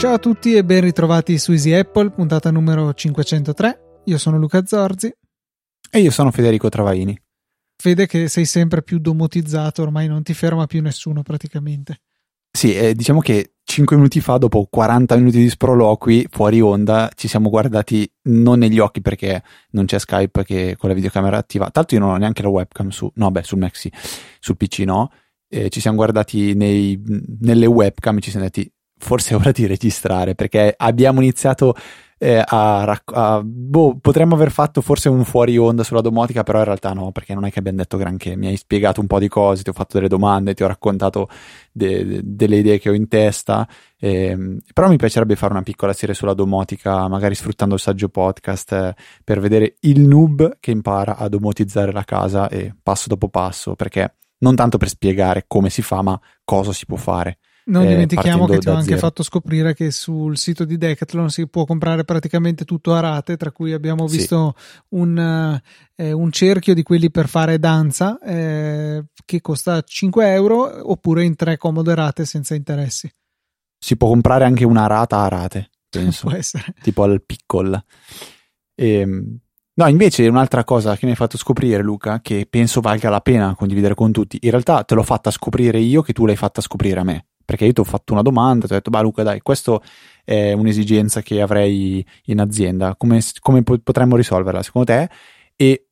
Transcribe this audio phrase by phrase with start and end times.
[0.00, 4.00] Ciao a tutti e ben ritrovati su Easy Apple, puntata numero 503.
[4.06, 5.14] Io sono Luca Zorzi.
[5.90, 7.16] E io sono Federico Travaini.
[7.76, 12.00] Fede che sei sempre più domotizzato, ormai non ti ferma più nessuno praticamente.
[12.52, 17.28] Sì, eh, diciamo che 5 minuti fa, dopo 40 minuti di sproloqui fuori onda, ci
[17.28, 21.70] siamo guardati non negli occhi perché non c'è Skype che con la videocamera attiva.
[21.70, 23.76] Tanto io non ho neanche la webcam su, no, beh, sul Mac
[24.40, 25.10] sul PC no.
[25.48, 27.00] Eh, ci siamo guardati nei,
[27.40, 31.74] nelle webcam e ci siamo detti forse è ora di registrare perché abbiamo iniziato
[32.22, 36.66] eh, a, a boh, potremmo aver fatto forse un fuori onda sulla domotica, però in
[36.66, 38.36] realtà no, perché non è che abbiamo detto granché.
[38.36, 41.30] Mi hai spiegato un po' di cose, ti ho fatto delle domande, ti ho raccontato
[41.72, 43.66] de, de, delle idee che ho in testa.
[43.98, 48.72] Eh, però mi piacerebbe fare una piccola serie sulla domotica, magari sfruttando il saggio podcast
[48.72, 48.94] eh,
[49.24, 54.16] per vedere il noob che impara a domotizzare la casa e passo dopo passo, perché
[54.40, 57.38] non tanto per spiegare come si fa, ma cosa si può fare.
[57.64, 58.98] Non eh, dimentichiamo che ti ho anche zero.
[58.98, 63.52] fatto scoprire che sul sito di Decathlon si può comprare praticamente tutto a rate, tra
[63.52, 64.86] cui abbiamo visto sì.
[64.90, 65.60] un,
[65.96, 71.36] eh, un, cerchio di quelli per fare danza eh, che costa 5 euro oppure in
[71.36, 73.12] tre comode rate senza interessi.
[73.78, 76.28] Si può comprare anche una rata a rate, penso.
[76.28, 76.74] può essere.
[76.82, 77.80] Tipo al piccol.
[78.74, 79.38] E, ehm,
[79.74, 83.54] no, invece un'altra cosa che mi hai fatto scoprire, Luca, che penso valga la pena
[83.54, 87.00] condividere con tutti, in realtà te l'ho fatta scoprire io che tu l'hai fatta scoprire
[87.00, 89.40] a me perché io ti ho fatto una domanda, ti ho detto, bah Luca dai,
[89.40, 89.80] questa
[90.24, 95.10] è un'esigenza che avrei in azienda, come, come potremmo risolverla secondo te?
[95.56, 95.88] E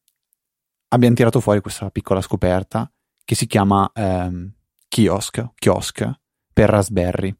[0.91, 2.89] abbiamo tirato fuori questa piccola scoperta
[3.25, 4.53] che si chiama ehm,
[4.87, 6.09] kiosk, kiosk
[6.53, 7.34] per Raspberry.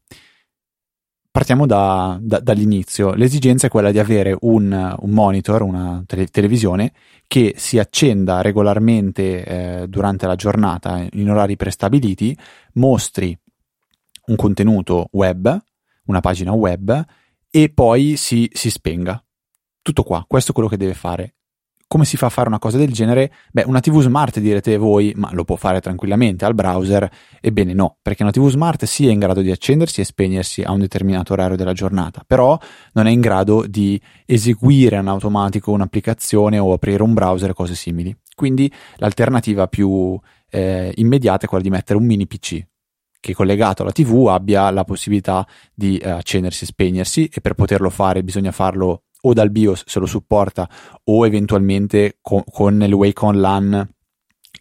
[1.31, 3.13] Partiamo da, da, dall'inizio.
[3.13, 6.91] L'esigenza è quella di avere un, un monitor, una tele- televisione
[7.25, 12.37] che si accenda regolarmente eh, durante la giornata in orari prestabiliti,
[12.73, 13.37] mostri
[14.29, 15.61] un contenuto web,
[16.05, 17.05] una pagina web,
[17.49, 19.21] e poi si, si spenga.
[19.81, 21.33] Tutto qua, questo è quello che deve fare.
[21.87, 23.33] Come si fa a fare una cosa del genere?
[23.51, 27.09] Beh, una TV smart direte voi, ma lo può fare tranquillamente al browser?
[27.41, 30.71] Ebbene no, perché una TV smart sì è in grado di accendersi e spegnersi a
[30.71, 32.55] un determinato orario della giornata, però
[32.93, 37.73] non è in grado di eseguire in automatico un'applicazione o aprire un browser e cose
[37.73, 38.15] simili.
[38.35, 40.19] Quindi l'alternativa più
[40.51, 42.63] eh, immediata è quella di mettere un mini PC,
[43.19, 47.89] che collegato alla TV abbia la possibilità di eh, accendersi e spegnersi e per poterlo
[47.89, 50.69] fare bisogna farlo o dal BIOS se lo supporta
[51.05, 53.89] o eventualmente con, con il Wake On LAN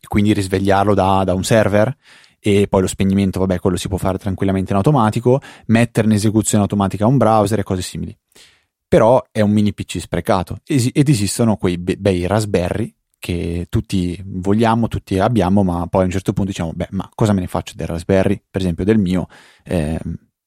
[0.06, 1.96] quindi risvegliarlo da, da un server
[2.40, 6.62] e poi lo spegnimento, vabbè, quello si può fare tranquillamente in automatico, mettere in esecuzione
[6.62, 8.16] automatica un browser e cose simili.
[8.86, 14.88] Però è un mini PC sprecato ed esistono quei be- bei Raspberry che tutti vogliamo,
[14.88, 17.74] tutti abbiamo, ma poi a un certo punto diciamo, beh, ma cosa me ne faccio
[17.74, 19.26] del Raspberry, per esempio del mio,
[19.64, 19.98] eh,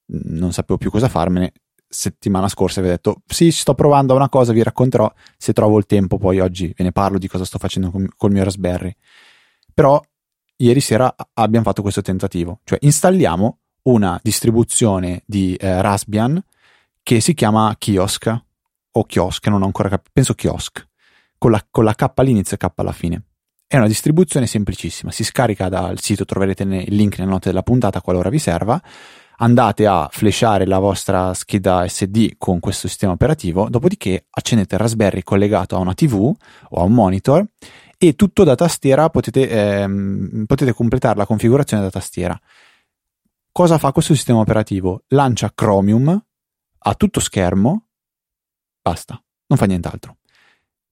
[0.06, 1.54] non sapevo più cosa farmene.
[1.88, 5.86] Settimana scorsa vi ho detto, sì, sto provando una cosa, vi racconterò se trovo il
[5.86, 8.96] tempo, poi oggi ve ne parlo di cosa sto facendo con, col mio Raspberry.
[9.74, 10.02] Però
[10.56, 16.42] ieri sera abbiamo fatto questo tentativo, cioè installiamo una distribuzione di eh, Raspbian
[17.04, 18.44] che si chiama Kiosk
[18.92, 20.88] o Kiosk, non ho ancora capito, penso Kiosk
[21.42, 23.24] con la, con la K all'inizio e K alla fine.
[23.66, 28.00] È una distribuzione semplicissima, si scarica dal sito, troverete il link nelle note della puntata
[28.00, 28.80] qualora vi serva.
[29.38, 35.24] Andate a flashare la vostra scheda SD con questo sistema operativo, dopodiché accendete il Raspberry
[35.24, 36.32] collegato a una TV
[36.70, 37.44] o a un monitor
[37.98, 42.40] e tutto da tastiera potete, ehm, potete completare la configurazione da tastiera.
[43.52, 45.06] Cosa fa questo sistema operativo?
[45.08, 46.24] Lancia Chromium
[46.78, 47.88] a tutto schermo,
[48.80, 50.18] basta, non fa nient'altro.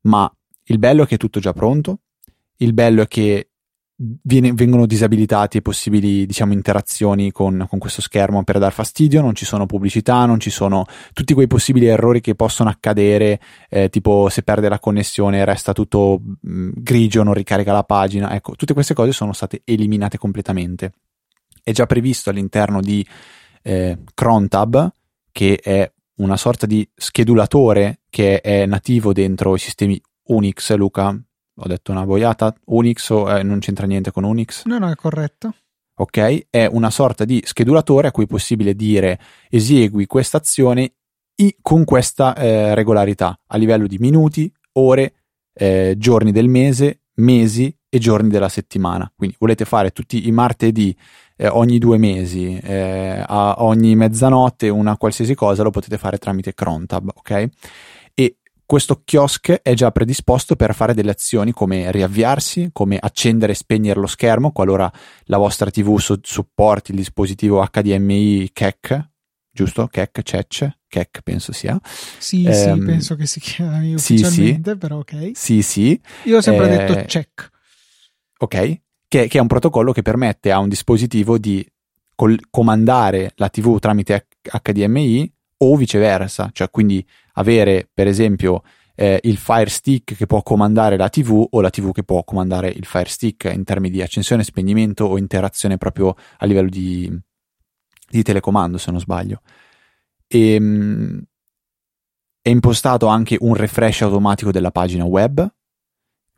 [0.02, 0.31] Ma
[0.69, 2.00] il bello è che è tutto già pronto,
[2.57, 3.50] il bello è che
[4.22, 9.46] viene, vengono disabilitati possibili diciamo, interazioni con, con, questo schermo per dar fastidio, non ci
[9.46, 14.44] sono pubblicità, non ci sono tutti quei possibili errori che possono accadere, eh, tipo se
[14.44, 18.94] perde la connessione resta tutto mh, mm, grigio, non ricarica la pagina, ecco, tutte queste
[18.94, 20.94] cose sono state eliminate completamente.
[21.62, 23.06] È già previsto all'interno di
[23.63, 24.92] eh, Crontab,
[25.31, 31.10] che è una sorta di schedulatore che è nativo dentro i sistemi Unix, Luca?
[31.10, 32.54] Ho detto una boiata?
[32.66, 34.66] Unix o eh, non c'entra niente con Unix?
[34.66, 35.54] No, no, è corretto.
[36.00, 40.94] Ok, è una sorta di schedulatore a cui è possibile dire esegui questa azione
[41.62, 45.14] con questa eh, regolarità a livello di minuti, ore,
[45.54, 49.12] eh, giorni del mese, mesi e giorni della settimana.
[49.14, 50.96] Quindi volete fare tutti i martedì
[51.36, 56.54] eh, ogni due mesi, eh, a ogni mezzanotte, una qualsiasi cosa, lo potete fare tramite
[56.54, 57.50] Crontab, ok?
[58.69, 64.00] Questo kiosk è già predisposto per fare delle azioni come riavviarsi, come accendere e spegnere
[64.00, 64.94] lo schermo qualora
[65.24, 69.10] la vostra TV su- supporti il dispositivo HDMI KEC,
[69.51, 69.88] giusto?
[69.88, 71.81] KEC, CEC, KEC penso sia.
[72.19, 75.31] Sì, eh, sì, penso che si chiami ufficialmente, sì, però ok.
[75.33, 76.00] Sì, sì.
[76.25, 77.50] Io ho sempre eh, detto CEC.
[78.38, 81.68] Ok, che, che, è un protocollo che permette a un dispositivo di
[82.13, 87.04] col- comandare la TV tramite HDMI o viceversa, cioè quindi
[87.39, 88.63] avere per esempio
[88.95, 92.69] eh, il Fire Stick che può comandare la TV o la TV che può comandare
[92.69, 97.09] il Fire Stick in termini di accensione, spegnimento o interazione proprio a livello di,
[98.09, 99.41] di telecomando se non sbaglio.
[100.27, 101.24] E, ehm,
[102.41, 105.47] è impostato anche un refresh automatico della pagina web,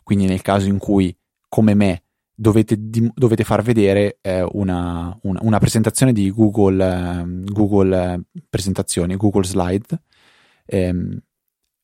[0.03, 1.15] quindi nel caso in cui
[1.47, 2.03] come me
[2.33, 9.15] dovete, dovete far vedere eh, una, una, una, presentazione di Google, eh, Google eh, presentazioni,
[9.15, 10.01] Google Slide,
[10.71, 11.17] ehm,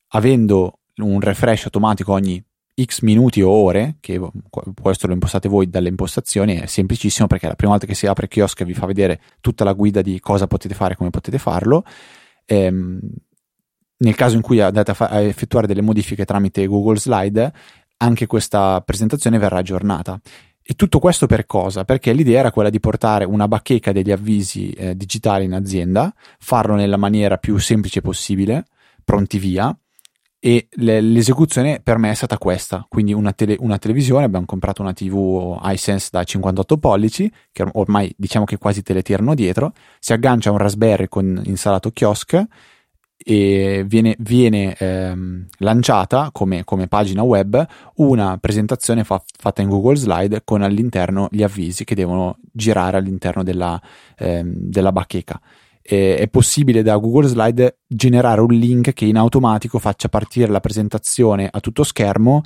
[0.10, 2.44] avendo un refresh automatico ogni
[2.80, 4.20] x minuti o ore, che
[4.80, 8.28] questo lo impostate voi dalle impostazioni, è semplicissimo perché la prima volta che si apre
[8.28, 11.84] kiosk vi fa vedere tutta la guida di cosa potete fare e come potete farlo.
[12.46, 13.00] Ehm,
[14.00, 17.52] nel caso in cui andate a, fa- a, effettuare delle modifiche tramite Google Slide,
[17.98, 20.20] anche questa presentazione verrà aggiornata.
[20.62, 21.84] E tutto questo per cosa?
[21.84, 26.76] Perché l'idea era quella di portare una bacheca degli avvisi eh, digitali in azienda, farlo
[26.76, 28.66] nella maniera più semplice possibile,
[29.08, 29.74] pronti via,
[30.38, 34.82] e le, l'esecuzione per me è stata questa, quindi una, tele, una, televisione, abbiamo comprato
[34.82, 39.72] una TV iSense da 58 pollici, che ormai diciamo che quasi te le tirano dietro,
[40.00, 42.46] si aggancia a un Raspberry con installato kiosk,
[43.18, 47.66] e viene, viene ehm, lanciata come, come, pagina web
[47.96, 53.44] una presentazione fa, fatta in Google Slide con all'interno gli avvisi che devono girare all'interno
[53.44, 53.82] della,
[54.18, 55.42] ehm, della bacheca.
[55.90, 60.60] E, è possibile da Google Slide generare un link che in automatico faccia partire la
[60.60, 62.42] presentazione a tutto schermo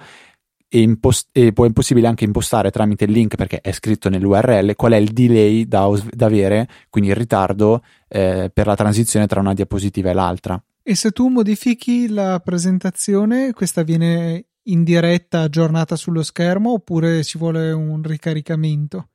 [0.74, 4.76] e, impost- e poi è possibile anche impostare tramite il link perché è scritto nell'URL
[4.76, 9.42] qual è il delay da, da avere, quindi il ritardo eh, per la transizione tra
[9.42, 10.64] una diapositiva e l'altra.
[10.84, 17.38] E se tu modifichi la presentazione, questa viene in diretta aggiornata sullo schermo oppure ci
[17.38, 19.11] vuole un ricaricamento?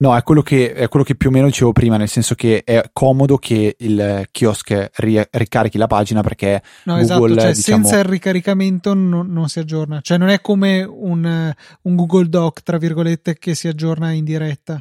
[0.00, 2.62] No, è quello, che, è quello che più o meno dicevo prima, nel senso che
[2.62, 7.82] è comodo che il kiosk ri- ricarichi la pagina perché no, Google, esatto, cioè, diciamo...
[7.82, 11.52] senza il ricaricamento non, non, si aggiorna, cioè non è come un,
[11.82, 14.80] un Google Doc, tra virgolette, che si aggiorna in diretta.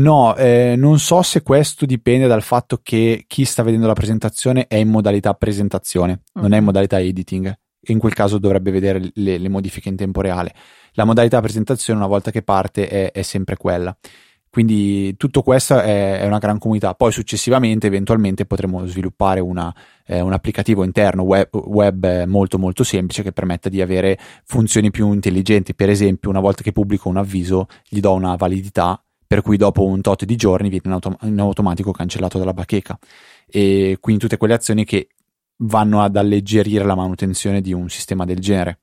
[0.00, 4.66] No, eh, non so se questo dipende dal fatto che chi sta vedendo la presentazione
[4.66, 6.42] è in modalità presentazione, okay.
[6.42, 7.58] non è in modalità editing.
[7.88, 10.54] In quel caso dovrebbe vedere le, le, modifiche in tempo reale.
[10.92, 13.96] La modalità presentazione, una volta che parte, è, è sempre quella.
[14.50, 16.94] Quindi tutto questo è, è, una gran comunità.
[16.94, 19.72] Poi successivamente, eventualmente, potremo sviluppare una,
[20.04, 25.12] eh, un applicativo interno web, web, molto molto semplice che permetta di avere funzioni più
[25.12, 25.74] intelligenti.
[25.74, 29.00] Per esempio, una volta che pubblico un avviso, gli do una validità
[29.30, 32.98] per cui dopo un tot di giorni viene in, autom- in automatico cancellato dalla bacheca.
[33.46, 35.06] E quindi tutte quelle azioni che
[35.58, 38.80] vanno ad alleggerire la manutenzione di un sistema del genere,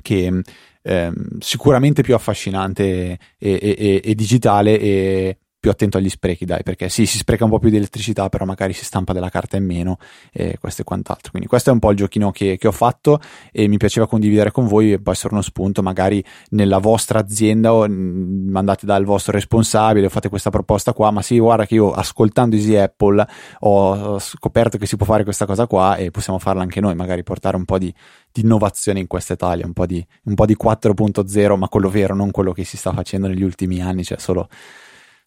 [0.00, 0.42] che
[0.82, 6.64] eh, sicuramente più affascinante e, e, e, e digitale e più attento agli sprechi, dai,
[6.64, 9.56] perché sì, si spreca un po' più di elettricità, però magari si stampa della carta
[9.56, 9.96] in meno
[10.32, 11.30] e questo e quant'altro.
[11.30, 13.20] Quindi questo è un po' il giochino che, che ho fatto
[13.52, 17.72] e mi piaceva condividere con voi e può essere uno spunto magari nella vostra azienda
[17.72, 21.92] o mandate dal vostro responsabile o fate questa proposta qua, ma sì, guarda che io
[21.92, 23.24] ascoltando Easy Apple
[23.60, 27.22] ho scoperto che si può fare questa cosa qua e possiamo farla anche noi, magari
[27.22, 27.94] portare un po' di,
[28.32, 32.16] di innovazione in questa Italia, un po' di, un po' di 4.0, ma quello vero,
[32.16, 34.48] non quello che si sta facendo negli ultimi anni, cioè solo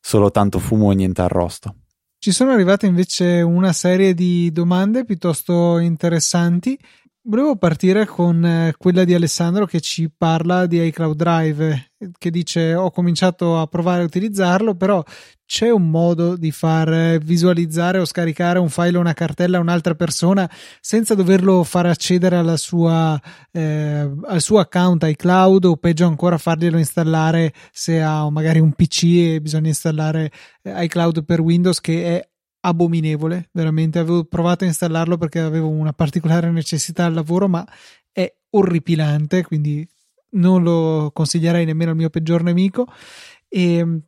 [0.08, 1.78] solo tanto fumo e niente arrosto.
[2.20, 6.78] Ci sono arrivate invece una serie di domande piuttosto interessanti.
[7.28, 12.76] Volevo partire con eh, quella di Alessandro che ci parla di iCloud Drive, che dice
[12.76, 15.04] ho cominciato a provare a utilizzarlo, però
[15.44, 19.96] c'è un modo di far visualizzare o scaricare un file o una cartella a un'altra
[19.96, 20.48] persona
[20.80, 23.20] senza doverlo far accedere sua,
[23.52, 29.04] eh, al suo account iCloud o peggio ancora farglielo installare se ha magari un PC
[29.04, 32.30] e bisogna installare eh, iCloud per Windows che è
[32.66, 37.66] abominevole, veramente avevo provato a installarlo perché avevo una particolare necessità al lavoro, ma
[38.12, 39.88] è orripilante, quindi
[40.32, 42.88] non lo consiglierei nemmeno al mio peggior nemico.
[43.48, 44.02] E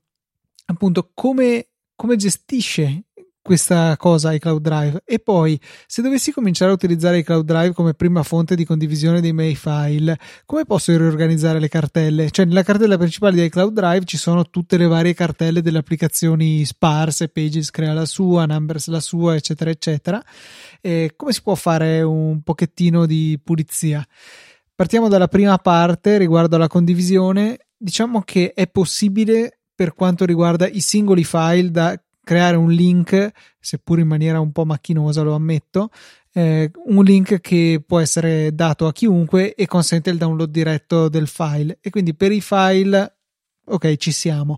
[0.65, 3.03] appunto come, come gestisce
[3.47, 5.03] questa cosa iCloud Drive.
[5.05, 9.31] E poi se dovessi cominciare a utilizzare iCloud Drive come prima fonte di condivisione dei
[9.31, 12.29] miei file come posso riorganizzare le cartelle?
[12.29, 16.65] Cioè nella cartella principale di iCloud Drive ci sono tutte le varie cartelle delle applicazioni
[16.65, 20.21] sparse Pages crea la sua Numbers la sua eccetera eccetera.
[20.81, 24.05] E come si può fare un pochettino di pulizia?
[24.75, 27.59] Partiamo dalla prima parte riguardo alla condivisione.
[27.77, 33.99] Diciamo che è possibile per quanto riguarda i singoli file da creare un link, seppur
[33.99, 35.91] in maniera un po' macchinosa, lo ammetto,
[36.33, 41.27] eh, un link che può essere dato a chiunque e consente il download diretto del
[41.27, 41.77] file.
[41.79, 43.19] E quindi per i file,
[43.63, 44.57] ok, ci siamo.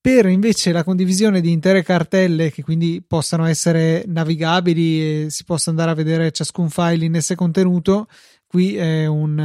[0.00, 5.70] Per invece la condivisione di intere cartelle che quindi possano essere navigabili e si possa
[5.70, 8.06] andare a vedere ciascun file in esse contenuto,
[8.52, 9.38] Qui è un,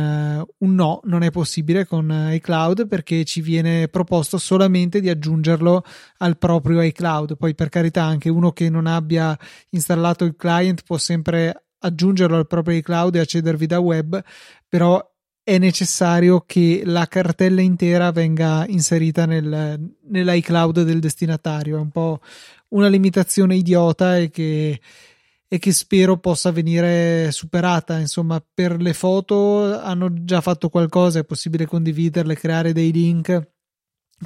[0.58, 5.82] un, no, non è possibile con iCloud perché ci viene proposto solamente di aggiungerlo
[6.18, 7.38] al proprio iCloud.
[7.38, 12.48] Poi, per carità, anche uno che non abbia installato il client può sempre aggiungerlo al
[12.48, 14.22] proprio iCloud e accedervi da web,
[14.68, 15.02] però
[15.42, 21.78] è necessario che la cartella intera venga inserita nel, nell'iCloud del destinatario.
[21.78, 22.20] È un po'
[22.72, 24.82] una limitazione idiota e che
[25.48, 27.98] e che spero possa venire superata.
[27.98, 33.52] Insomma, per le foto hanno già fatto qualcosa, è possibile condividerle, creare dei link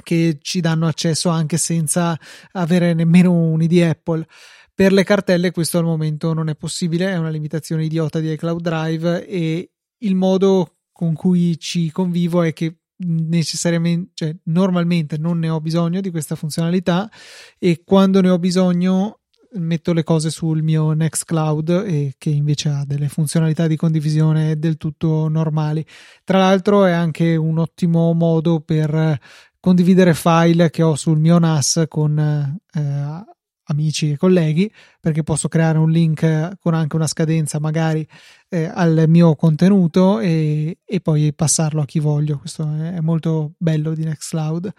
[0.02, 2.18] che ci danno accesso anche senza
[2.52, 4.26] avere nemmeno un ID Apple.
[4.74, 8.60] Per le cartelle questo al momento non è possibile, è una limitazione idiota di iCloud
[8.60, 15.48] Drive e il modo con cui ci convivo è che necessariamente, cioè normalmente non ne
[15.48, 17.10] ho bisogno di questa funzionalità
[17.58, 19.21] e quando ne ho bisogno
[19.54, 24.76] metto le cose sul mio Nextcloud e che invece ha delle funzionalità di condivisione del
[24.76, 25.84] tutto normali.
[26.24, 29.18] Tra l'altro è anche un ottimo modo per
[29.60, 33.24] condividere file che ho sul mio NAS con eh,
[33.64, 38.06] amici e colleghi perché posso creare un link con anche una scadenza magari
[38.48, 42.38] eh, al mio contenuto e, e, poi passarlo a chi voglio.
[42.38, 44.72] Questo è molto bello di Nextcloud.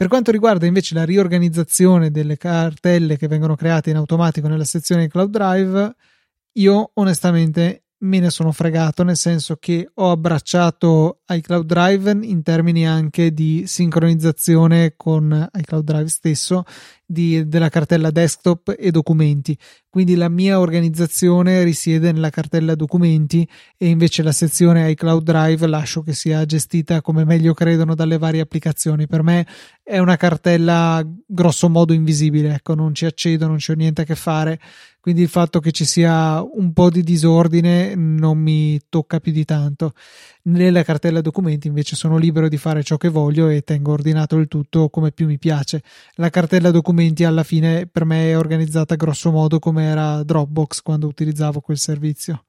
[0.00, 5.08] Per quanto riguarda invece la riorganizzazione delle cartelle che vengono create in automatico nella sezione
[5.08, 5.94] Cloud Drive,
[6.52, 12.86] io onestamente me ne sono fregato, nel senso che ho abbracciato iCloud Drive in termini
[12.86, 16.64] anche di sincronizzazione con iCloud Drive stesso
[17.10, 19.58] di, della cartella desktop e documenti.
[19.88, 26.02] Quindi la mia organizzazione risiede nella cartella documenti e invece la sezione iCloud Drive lascio
[26.02, 29.08] che sia gestita come meglio credono dalle varie applicazioni.
[29.08, 29.44] Per me
[29.82, 34.14] è una cartella grosso modo invisibile, ecco, non ci accedo, non c'ho niente a che
[34.14, 34.60] fare
[35.00, 39.46] quindi il fatto che ci sia un po' di disordine non mi tocca più di
[39.46, 39.94] tanto.
[40.42, 44.46] Nella cartella documenti invece sono libero di fare ciò che voglio e tengo ordinato il
[44.46, 45.82] tutto come più mi piace.
[46.16, 51.06] La cartella documenti alla fine per me è organizzata grosso modo come era Dropbox quando
[51.06, 52.44] utilizzavo quel servizio.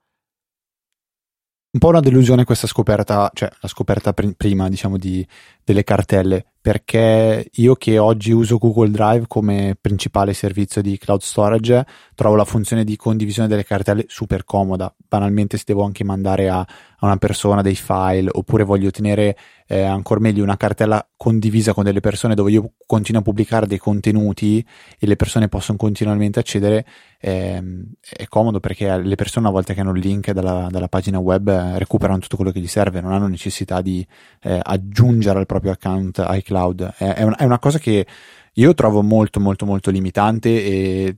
[1.74, 5.26] Un po' una delusione questa scoperta, cioè la scoperta pr- prima diciamo di,
[5.64, 11.86] delle cartelle, perché io che oggi uso Google Drive come principale servizio di cloud storage
[12.14, 14.94] trovo la funzione di condivisione delle cartelle super comoda.
[14.98, 16.68] Banalmente se devo anche mandare a,
[17.02, 19.36] a una persona dei file oppure voglio tenere
[19.68, 23.80] eh, ancora meglio una cartella condivisa con delle persone dove io continuo a pubblicare dei
[23.80, 24.64] contenuti
[25.00, 26.86] e le persone possono continuamente accedere,
[27.20, 27.62] eh,
[28.00, 31.50] è comodo perché le persone una volta che hanno il link dalla, dalla pagina web
[31.78, 34.06] recuperano tutto quello che gli serve, non hanno necessità di
[34.42, 36.94] eh, aggiungere al proprio account iCloud.
[36.98, 38.06] È, è, un, è, una cosa che
[38.54, 41.18] io trovo molto molto molto limitante e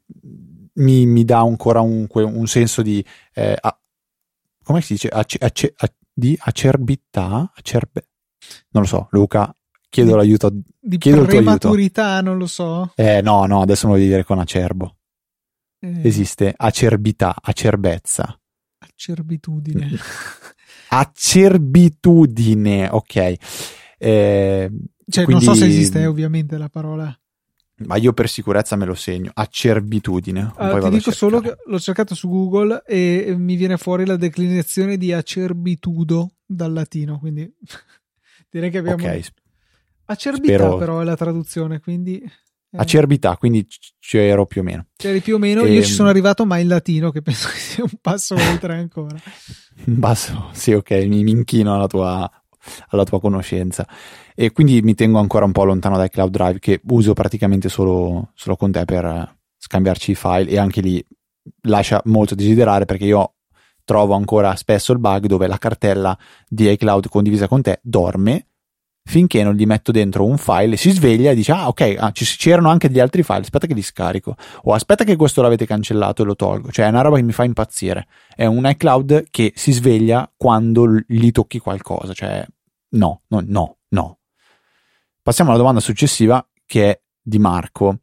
[0.76, 3.78] mi, mi dà ancora un, un senso di eh, a,
[4.64, 5.10] come si dice?
[5.10, 7.52] Ace, ace, a, di acerbità?
[7.56, 8.10] Acerbe,
[8.70, 9.56] non lo so Luca
[9.94, 12.92] chiedo di, l'aiuto di chiedo prematurità non lo so.
[12.96, 14.98] Eh no no adesso me lo devi dire con acerbo.
[15.80, 16.08] Eh.
[16.08, 18.40] esiste acerbità acerbezza.
[18.80, 19.92] Acerbitudine.
[20.90, 23.16] Acerbitudine, ok.
[23.98, 24.72] Eh,
[25.08, 27.18] cioè, quindi, non so se esiste ovviamente la parola.
[27.78, 30.54] Ma io per sicurezza me lo segno, acerbitudine.
[30.58, 34.96] Uh, ti dico solo che l'ho cercato su Google e mi viene fuori la declinazione
[34.98, 37.52] di acerbitudo dal latino, quindi
[38.50, 39.04] direi che abbiamo...
[39.04, 39.24] Okay.
[40.06, 40.78] Acerbità Spero...
[40.78, 42.20] però è la traduzione, quindi...
[42.20, 42.78] Eh.
[42.78, 43.68] Acerbità, quindi
[44.00, 44.88] c'ero più o meno.
[44.96, 45.74] C'eri più o meno, e...
[45.74, 48.76] io ci ehm, sono arrivato ma in latino, che penso che sia un passo oltre
[48.76, 49.16] ancora.
[49.86, 52.30] un passo, sì, ok, mi inchino alla tua,
[52.90, 53.88] alla tua conoscenza.
[54.36, 58.32] E quindi mi tengo ancora un po' lontano dai cloud drive che uso praticamente solo,
[58.34, 61.06] solo con te per scambiarci i file e anche lì
[61.64, 63.34] lascia molto desiderare perché io
[63.86, 66.18] trovo ancora spesso il bug dove la cartella
[66.48, 68.48] di iCloud condivisa con te dorme
[69.06, 72.26] finché non gli metto dentro un file si sveglia e dice ah ok ah, ci,
[72.38, 74.36] c'erano anche degli altri file aspetta che li scarico.
[74.64, 76.72] O aspetta che questo l'avete cancellato e lo tolgo.
[76.72, 78.08] Cioè è una roba che mi fa impazzire.
[78.34, 82.46] È un iCloud che si sveglia quando gli tocchi qualcosa cioè
[82.94, 84.20] no no no no.
[85.22, 88.00] Passiamo alla domanda successiva che è di Marco.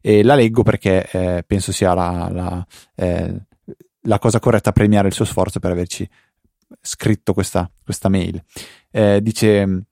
[0.00, 3.46] E la leggo perché eh, penso sia la, la, eh,
[4.00, 6.08] la cosa corretta a premiare il suo sforzo per averci
[6.80, 8.42] scritto questa, questa mail.
[8.90, 9.84] Eh, dice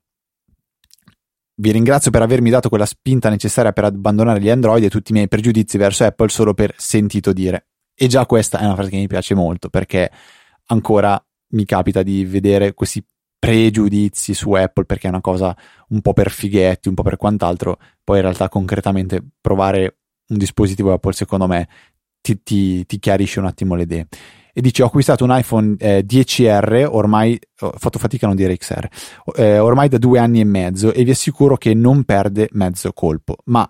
[1.61, 5.13] vi ringrazio per avermi dato quella spinta necessaria per abbandonare gli Android e tutti i
[5.13, 7.67] miei pregiudizi verso Apple solo per sentito dire.
[7.93, 10.11] E già questa è una frase che mi piace molto perché
[10.65, 13.05] ancora mi capita di vedere questi
[13.41, 15.57] pregiudizi su Apple perché è una cosa
[15.87, 20.93] un po' per fighetti, un po' per quant'altro, poi in realtà concretamente provare un dispositivo
[20.93, 21.67] Apple secondo me
[22.21, 24.07] ti, ti, ti chiarisce un attimo le idee.
[24.53, 28.55] E dice ho acquistato un iPhone eh, 10R ormai ho fatto fatica a non dire
[28.55, 28.85] XR
[29.37, 33.37] eh, ormai da due anni e mezzo e vi assicuro che non perde mezzo colpo.
[33.45, 33.67] Ma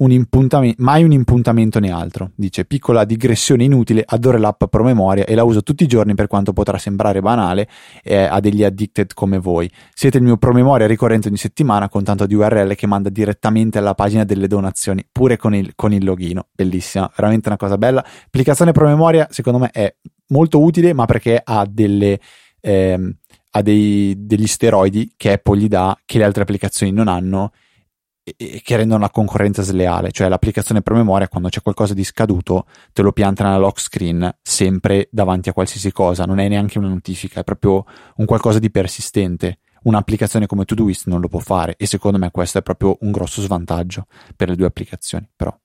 [0.00, 2.32] un impuntamento, mai un impuntamento né altro.
[2.34, 6.52] Dice piccola digressione inutile, adoro l'app promemoria e la uso tutti i giorni per quanto
[6.52, 7.68] potrà sembrare banale
[8.02, 9.70] eh, a degli addicted come voi.
[9.94, 13.94] Siete il mio promemoria ricorrente ogni settimana con tanto di URL che manda direttamente alla
[13.94, 16.46] pagina delle donazioni, pure con il, con il logino.
[16.52, 18.04] Bellissima, veramente una cosa bella.
[18.26, 19.94] Applicazione promemoria secondo me è
[20.28, 22.18] molto utile, ma perché ha delle...
[22.60, 23.14] Ehm,
[23.52, 27.50] ha dei, degli steroidi che Apple gli dà che le altre applicazioni non hanno
[28.36, 33.12] che rendono la concorrenza sleale, cioè l'applicazione promemoria quando c'è qualcosa di scaduto te lo
[33.12, 37.44] pianta nella lock screen sempre davanti a qualsiasi cosa, non è neanche una notifica, è
[37.44, 37.84] proprio
[38.16, 39.58] un qualcosa di persistente.
[39.82, 43.40] Un'applicazione come Todoist non lo può fare e secondo me questo è proprio un grosso
[43.40, 44.06] svantaggio
[44.36, 45.56] per le due applicazioni, però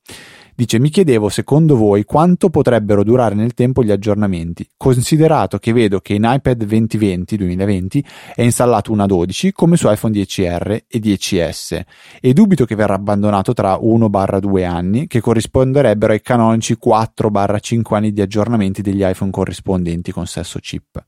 [0.57, 5.99] Dice, mi chiedevo secondo voi quanto potrebbero durare nel tempo gli aggiornamenti, considerato che vedo
[5.99, 11.81] che in iPad 2020 2020 è installato una 12 come su iPhone 10R e 10S
[12.21, 18.21] e dubito che verrà abbandonato tra 1-2 anni che corrisponderebbero ai canonici 4-5 anni di
[18.21, 21.03] aggiornamenti degli iPhone corrispondenti con stesso chip.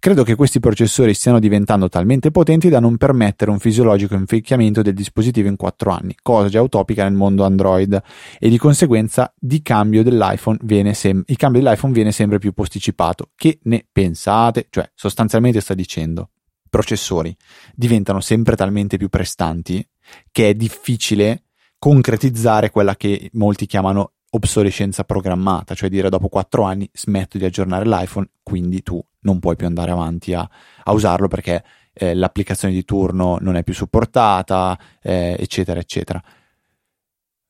[0.00, 4.94] Credo che questi processori stiano diventando talmente potenti da non permettere un fisiologico invecchiamento del
[4.94, 8.00] dispositivo in 4 anni, cosa già utopica nel mondo Android,
[8.38, 13.30] e di conseguenza di cambio dell'iPhone viene sem- il cambio dell'iPhone viene sempre più posticipato.
[13.34, 14.68] Che ne pensate?
[14.70, 16.30] Cioè, sostanzialmente sta dicendo,
[16.70, 17.36] processori
[17.74, 19.84] diventano sempre talmente più prestanti
[20.30, 21.42] che è difficile
[21.76, 27.84] concretizzare quella che molti chiamano obsolescenza programmata, cioè dire dopo 4 anni smetto di aggiornare
[27.84, 30.48] l'iPhone, quindi tu non puoi più andare avanti a,
[30.84, 36.22] a usarlo perché eh, l'applicazione di turno non è più supportata, eh, eccetera, eccetera.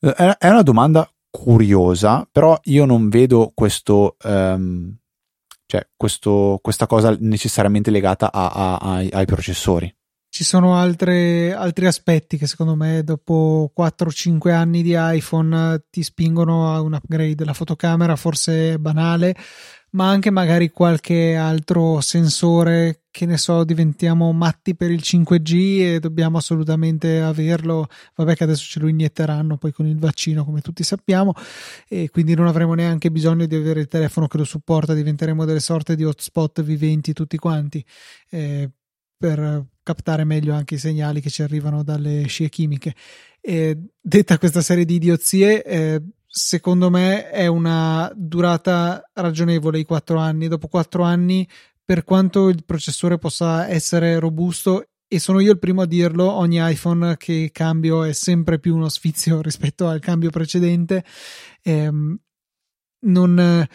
[0.01, 4.97] Eh, è una domanda curiosa, però io non vedo questo, um,
[5.67, 9.95] cioè questo, questa cosa necessariamente legata a, a, ai, ai processori
[10.31, 16.73] ci sono altre, altri aspetti che secondo me dopo 4-5 anni di iPhone ti spingono
[16.73, 17.45] a un upgrade.
[17.45, 19.35] La fotocamera forse è banale,
[19.91, 25.99] ma anche magari qualche altro sensore che ne so, diventiamo matti per il 5G e
[26.01, 27.89] dobbiamo assolutamente averlo.
[28.15, 31.33] Vabbè, che adesso ce lo inietteranno poi con il vaccino, come tutti sappiamo,
[31.89, 35.61] e quindi non avremo neanche bisogno di avere il telefono che lo supporta, diventeremo delle
[35.61, 37.85] sorte di hotspot viventi tutti quanti.
[38.31, 38.71] Eh,
[39.17, 42.95] per captare meglio anche i segnali che ci arrivano dalle scie chimiche.
[43.41, 50.19] E detta questa serie di idiozie, eh, secondo me è una durata ragionevole i quattro
[50.19, 50.49] anni.
[50.49, 51.49] Dopo quattro anni,
[51.85, 56.59] per quanto il processore possa essere robusto, e sono io il primo a dirlo, ogni
[56.61, 61.05] iPhone che cambio è sempre più uno sfizio rispetto al cambio precedente.
[61.63, 62.19] Ehm,
[63.01, 63.67] non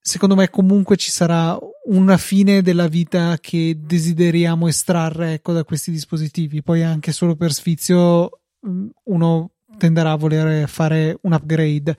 [0.00, 1.56] secondo me comunque ci sarà
[1.86, 6.62] una fine della vita che desideriamo estrarre ecco, da questi dispositivi.
[6.62, 11.96] Poi anche solo per sfizio mm, uno tenderà a voler fare un upgrade.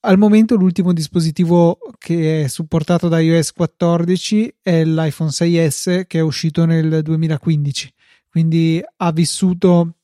[0.00, 6.22] Al momento l'ultimo dispositivo che è supportato da iOS 14 è l'iPhone 6S che è
[6.22, 7.92] uscito nel 2015,
[8.30, 9.96] quindi ha vissuto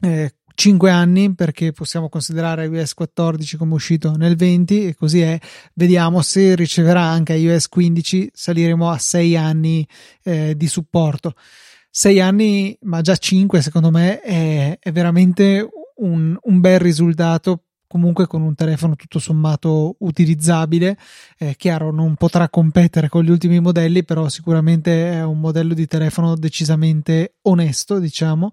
[0.00, 5.38] eh, 5 anni perché possiamo considerare iOS 14 come uscito nel 20 e così è.
[5.74, 9.86] Vediamo se riceverà anche iOS 15, saliremo a 6 anni
[10.24, 11.34] eh, di supporto.
[11.88, 15.66] 6 anni, ma già 5 secondo me è, è veramente
[16.00, 20.96] un, un bel risultato comunque con un telefono tutto sommato utilizzabile.
[21.36, 25.88] È chiaro, non potrà competere con gli ultimi modelli, però sicuramente è un modello di
[25.88, 28.52] telefono decisamente onesto, diciamo.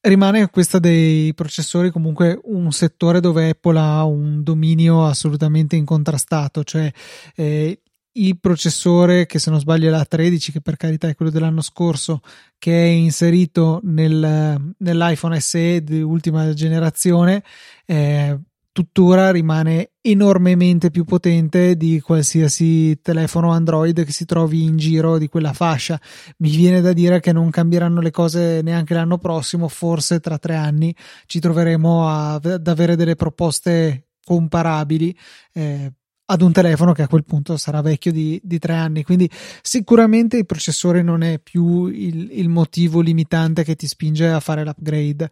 [0.00, 6.90] Rimane questa dei processori comunque un settore dove Apple ha un dominio assolutamente incontrastato, cioè
[7.36, 7.82] eh,
[8.26, 11.60] il processore che se non sbaglio è la 13 che per carità è quello dell'anno
[11.60, 12.20] scorso
[12.58, 17.42] che è inserito nel, nell'iPhone SE di ultima generazione
[17.86, 18.38] eh,
[18.78, 25.26] tuttora rimane enormemente più potente di qualsiasi telefono Android che si trovi in giro di
[25.26, 26.00] quella fascia.
[26.36, 30.54] Mi viene da dire che non cambieranno le cose neanche l'anno prossimo, forse tra tre
[30.54, 30.94] anni
[31.26, 35.18] ci troveremo a, ad avere delle proposte comparabili.
[35.52, 35.92] Eh,
[36.30, 39.02] ad un telefono che a quel punto sarà vecchio di, di, tre anni.
[39.02, 39.30] Quindi
[39.62, 44.64] sicuramente il processore non è più il, il motivo limitante che ti spinge a fare
[44.64, 45.30] l'upgrade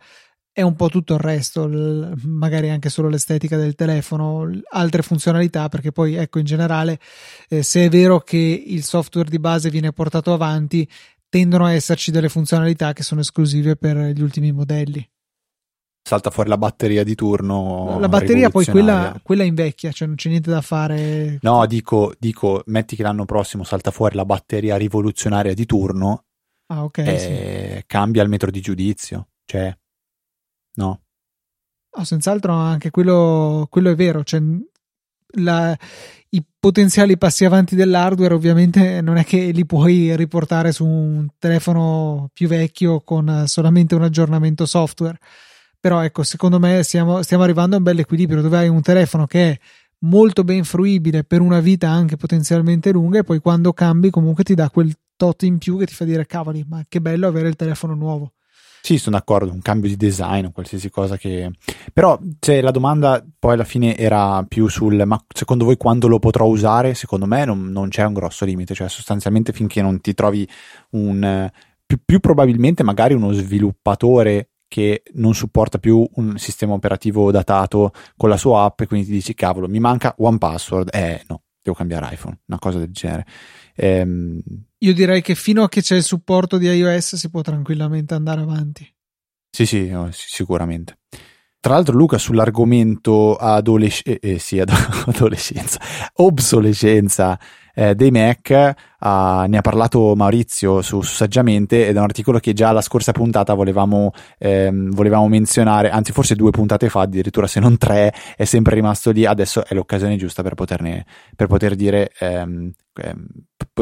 [0.56, 1.68] è un po' tutto il resto,
[2.24, 6.98] magari anche solo l'estetica del telefono, altre funzionalità, perché poi ecco in generale
[7.50, 10.88] eh, se è vero che il software di base viene portato avanti,
[11.28, 15.06] tendono a esserci delle funzionalità che sono esclusive per gli ultimi modelli.
[16.06, 17.98] Salta fuori la batteria di turno.
[17.98, 21.38] La batteria poi quella, quella invecchia, cioè non c'è niente da fare.
[21.40, 26.26] No, dico, dico, metti che l'anno prossimo salta fuori la batteria rivoluzionaria di turno.
[26.66, 26.98] Ah, ok.
[26.98, 27.18] E
[27.78, 27.84] sì.
[27.86, 29.30] cambia il metro di giudizio.
[29.44, 29.76] Cioè,
[30.76, 31.00] No.
[31.90, 34.22] Oh, senz'altro anche quello, quello è vero.
[34.22, 34.40] Cioè,
[35.38, 35.76] la,
[36.30, 42.30] I potenziali passi avanti dell'hardware ovviamente non è che li puoi riportare su un telefono
[42.32, 45.18] più vecchio con solamente un aggiornamento software.
[45.86, 49.24] Però ecco, secondo me stiamo, stiamo arrivando a un bel equilibrio dove hai un telefono
[49.24, 49.58] che è
[50.00, 54.56] molto ben fruibile per una vita anche potenzialmente lunga e poi quando cambi comunque ti
[54.56, 57.54] dà quel tot in più che ti fa dire cavoli ma che bello avere il
[57.54, 58.32] telefono nuovo
[58.82, 61.52] sì, sono d'accordo, un cambio di design qualsiasi cosa che...
[61.92, 66.18] Però cioè, la domanda poi alla fine era più sul ma secondo voi quando lo
[66.18, 66.94] potrò usare?
[66.94, 70.48] Secondo me non, non c'è un grosso limite, cioè sostanzialmente finché non ti trovi
[70.90, 71.48] un...
[71.86, 78.28] Più, più probabilmente magari uno sviluppatore che non supporta più un sistema operativo datato con
[78.28, 81.76] la sua app e quindi ti dici cavolo mi manca one password eh no devo
[81.76, 83.26] cambiare iPhone una cosa del genere
[83.74, 84.40] ehm,
[84.78, 88.42] io direi che fino a che c'è il supporto di iOS si può tranquillamente andare
[88.42, 88.88] avanti.
[89.50, 90.98] Sì, sì, sicuramente.
[91.58, 95.80] Tra l'altro, Luca, sull'argomento adolesc- eh, eh, sì, adolescenza,
[96.14, 97.38] obsolescenza
[97.78, 102.38] eh, dei Mac, uh, ne ha parlato Maurizio su, su, Saggiamente ed è un articolo
[102.38, 107.46] che già la scorsa puntata volevamo, ehm, volevamo menzionare, anzi forse due puntate fa, addirittura
[107.46, 111.04] se non tre, è sempre rimasto lì, adesso è l'occasione giusta per, poterne,
[111.36, 113.26] per poter dire, ehm, ehm,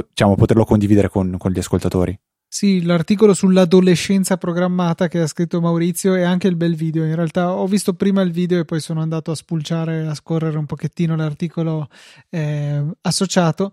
[0.09, 2.19] diciamo, poterlo condividere con, con gli ascoltatori.
[2.57, 7.05] Sì, l'articolo sull'adolescenza programmata che ha scritto Maurizio e anche il bel video.
[7.05, 10.57] In realtà ho visto prima il video e poi sono andato a spulciare, a scorrere
[10.57, 11.89] un pochettino l'articolo
[12.31, 13.73] eh, associato,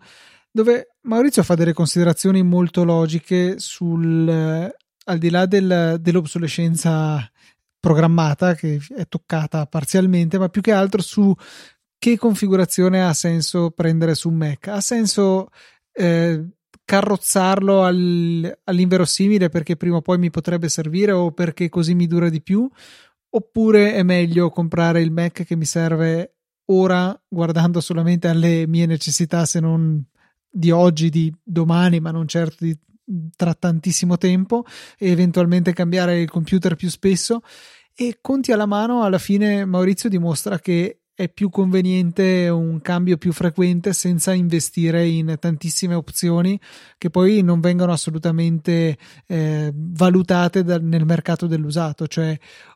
[0.49, 7.31] dove Maurizio fa delle considerazioni molto logiche sul, eh, al di là del, dell'obsolescenza
[7.79, 11.31] programmata che è toccata parzialmente, ma più che altro su
[11.99, 14.69] che configurazione ha senso prendere su Mac.
[14.69, 15.49] Ha senso
[15.93, 16.43] eh,
[16.91, 22.27] carrozzarlo al, all'inverosimile perché prima o poi mi potrebbe servire o perché così mi dura
[22.27, 22.69] di più?
[23.29, 29.45] Oppure è meglio comprare il Mac che mi serve ora guardando solamente alle mie necessità
[29.45, 30.03] se non
[30.49, 32.77] di oggi, di domani, ma non certo di
[33.37, 34.65] tra tantissimo tempo
[34.97, 37.41] e eventualmente cambiare il computer più spesso?
[37.95, 43.31] E conti alla mano alla fine Maurizio dimostra che è più conveniente un cambio più
[43.31, 46.59] frequente senza investire in tantissime opzioni
[46.97, 52.07] che poi non vengono assolutamente eh, valutate da, nel mercato dell'usato.
[52.07, 52.35] Cioè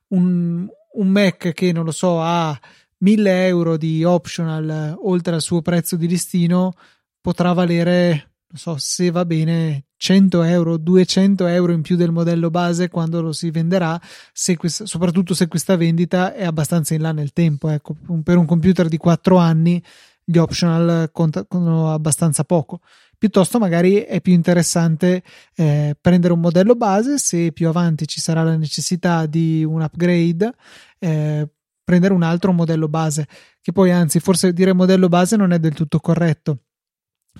[0.09, 2.55] un, un Mac che non lo so ha
[2.99, 6.73] 1000 euro di optional oltre al suo prezzo di listino
[7.19, 12.51] potrà valere non so se va bene 100 euro 200 euro in più del modello
[12.51, 13.99] base quando lo si venderà
[14.31, 17.95] se questa, soprattutto se questa vendita è abbastanza in là nel tempo ecco.
[18.23, 19.83] Per un computer di 4 anni
[20.23, 22.81] gli optional contano abbastanza poco.
[23.17, 25.23] Piuttosto magari è più interessante
[25.55, 30.53] eh, prendere un modello base se più avanti ci sarà la necessità di un upgrade
[30.99, 31.49] eh,
[31.83, 33.27] prendere un altro modello base
[33.59, 36.64] che poi anzi forse dire modello base non è del tutto corretto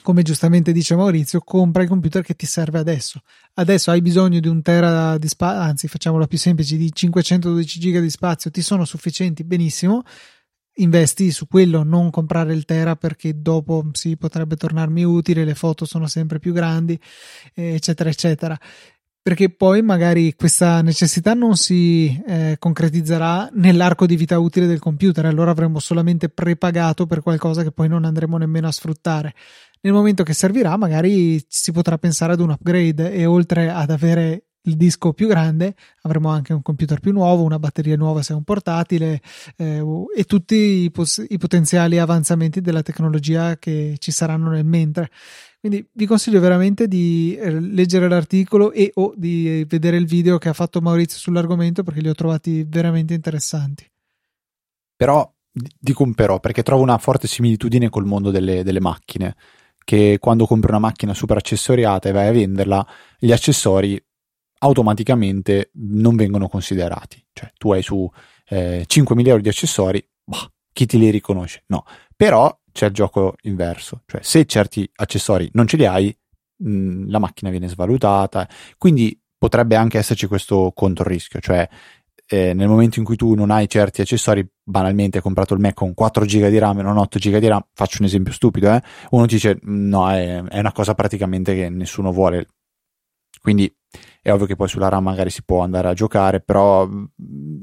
[0.02, 3.22] come giustamente dice Maurizio, compra il computer che ti serve adesso.
[3.56, 8.00] Adesso hai bisogno di un tera di spazio, anzi facciamola più semplice, di 512 giga
[8.00, 10.04] di spazio, ti sono sufficienti, benissimo.
[10.80, 15.56] Investi su quello, non comprare il tera perché dopo si sì, potrebbe tornarmi utile, le
[15.56, 17.00] foto sono sempre più grandi,
[17.54, 18.60] eccetera, eccetera
[19.26, 25.26] perché poi magari questa necessità non si eh, concretizzerà nell'arco di vita utile del computer,
[25.26, 29.34] allora avremo solamente prepagato per qualcosa che poi non andremo nemmeno a sfruttare.
[29.82, 34.44] Nel momento che servirà magari si potrà pensare ad un upgrade e oltre ad avere
[34.65, 38.36] il disco più grande, avremo anche un computer più nuovo, una batteria nuova se è
[38.36, 39.21] un portatile
[39.58, 39.84] eh,
[40.15, 45.10] e tutti i, pos- i, potenziali avanzamenti della tecnologia che ci saranno nel mentre.
[45.60, 50.49] Quindi vi consiglio veramente di eh, leggere l'articolo e o di vedere il video che
[50.49, 53.89] ha fatto Maurizio sull'argomento perché li ho trovati veramente interessanti.
[54.95, 59.36] Però dico un però perché trovo una forte similitudine col mondo delle, delle macchine
[59.86, 62.86] che quando compri una macchina super accessoriata e vai a venderla,
[63.19, 64.04] gli accessori
[64.65, 67.23] automaticamente non vengono considerati.
[67.32, 68.10] Cioè, tu hai su
[68.49, 71.63] eh, 5 miliardi di accessori, bah, chi ti li riconosce?
[71.67, 71.86] No.
[72.15, 76.15] Però c'è il gioco inverso, cioè se certi accessori non ce li hai,
[76.58, 78.47] mh, la macchina viene svalutata,
[78.78, 81.67] quindi potrebbe anche esserci questo controrischio, cioè
[82.28, 85.75] eh, nel momento in cui tu non hai certi accessori, banalmente hai comprato il Mac
[85.75, 88.73] con 4 GB di RAM e non 8 GB di RAM, faccio un esempio stupido,
[88.73, 88.82] eh?
[89.12, 92.47] uno ti dice no, è, è una cosa praticamente che nessuno vuole.
[93.41, 93.71] Quindi
[94.26, 96.90] è ovvio che poi sulla RAM magari si può andare a giocare, però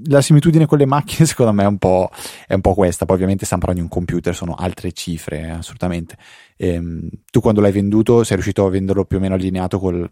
[0.04, 2.08] la similitudine con le macchine secondo me è un po',
[2.46, 3.04] è un po questa.
[3.04, 6.16] Poi ovviamente stiamo parlando di un computer, sono altre cifre, eh, assolutamente.
[6.56, 10.08] Ehm, tu quando l'hai venduto sei riuscito a venderlo più o meno allineato col,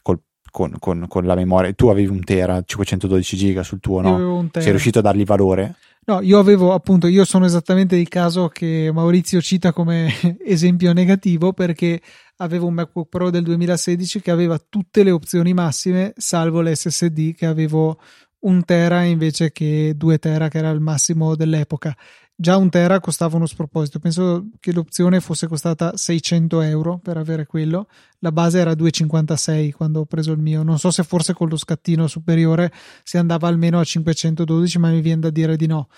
[0.00, 1.70] col con, con, con, la memoria.
[1.74, 4.48] Tu avevi un tera, 512 giga sul tuo, no?
[4.54, 5.74] Sei riuscito a dargli valore?
[6.08, 10.10] No, io avevo appunto, io sono esattamente il caso che Maurizio cita come
[10.42, 12.00] esempio negativo perché
[12.36, 17.44] avevo un MacBook Pro del 2016 che aveva tutte le opzioni massime salvo l'SSD che
[17.44, 18.00] avevo
[18.44, 21.94] un tera invece che due tera che era il massimo dell'epoca
[22.40, 23.98] già un tera costava uno sproposito.
[23.98, 27.88] Penso che l'opzione fosse costata 600 euro per avere quello.
[28.20, 30.62] La base era 256 quando ho preso il mio.
[30.62, 32.72] Non so se forse con lo scattino superiore
[33.02, 35.88] si andava almeno a 512 ma mi viene da dire di no.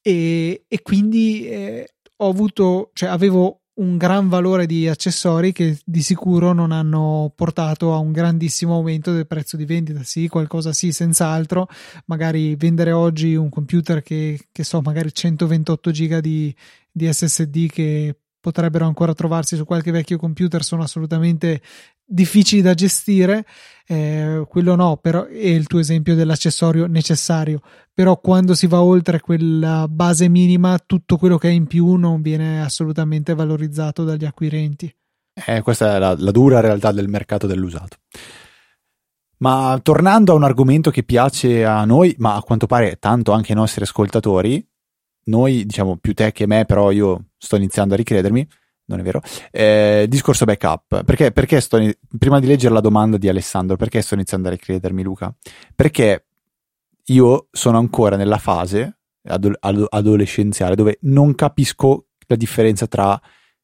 [0.00, 6.02] E, e quindi eh, ho avuto cioè avevo un gran valore di accessori che di
[6.02, 10.02] sicuro non hanno portato a un grandissimo aumento del prezzo di vendita.
[10.02, 11.68] Sì, qualcosa sì, senz'altro.
[12.06, 16.54] Magari vendere oggi un computer che, che so, magari 128 giga di,
[16.90, 21.60] di SSD che potrebbero ancora trovarsi su qualche vecchio computer sono assolutamente
[22.06, 23.44] difficili da gestire,
[23.88, 27.60] eh, quello no, però è il tuo esempio dell'accessorio necessario,
[27.92, 32.22] però quando si va oltre quella base minima, tutto quello che è in più non
[32.22, 34.94] viene assolutamente valorizzato dagli acquirenti.
[35.46, 37.98] Eh, questa è la, la dura realtà del mercato dell'usato.
[39.38, 43.52] Ma tornando a un argomento che piace a noi, ma a quanto pare tanto anche
[43.52, 44.66] ai nostri ascoltatori,
[45.24, 48.48] noi diciamo più te che me, però io sto iniziando a ricredermi,
[48.86, 49.20] non è vero?
[49.50, 51.04] Eh, discorso backup.
[51.04, 51.78] Perché, perché sto,
[52.18, 55.34] prima di leggere la domanda di Alessandro, perché sto iniziando a ricredermi, Luca?
[55.74, 56.26] Perché
[57.06, 63.20] io sono ancora nella fase ado- ado- adolescenziale dove non capisco la differenza tra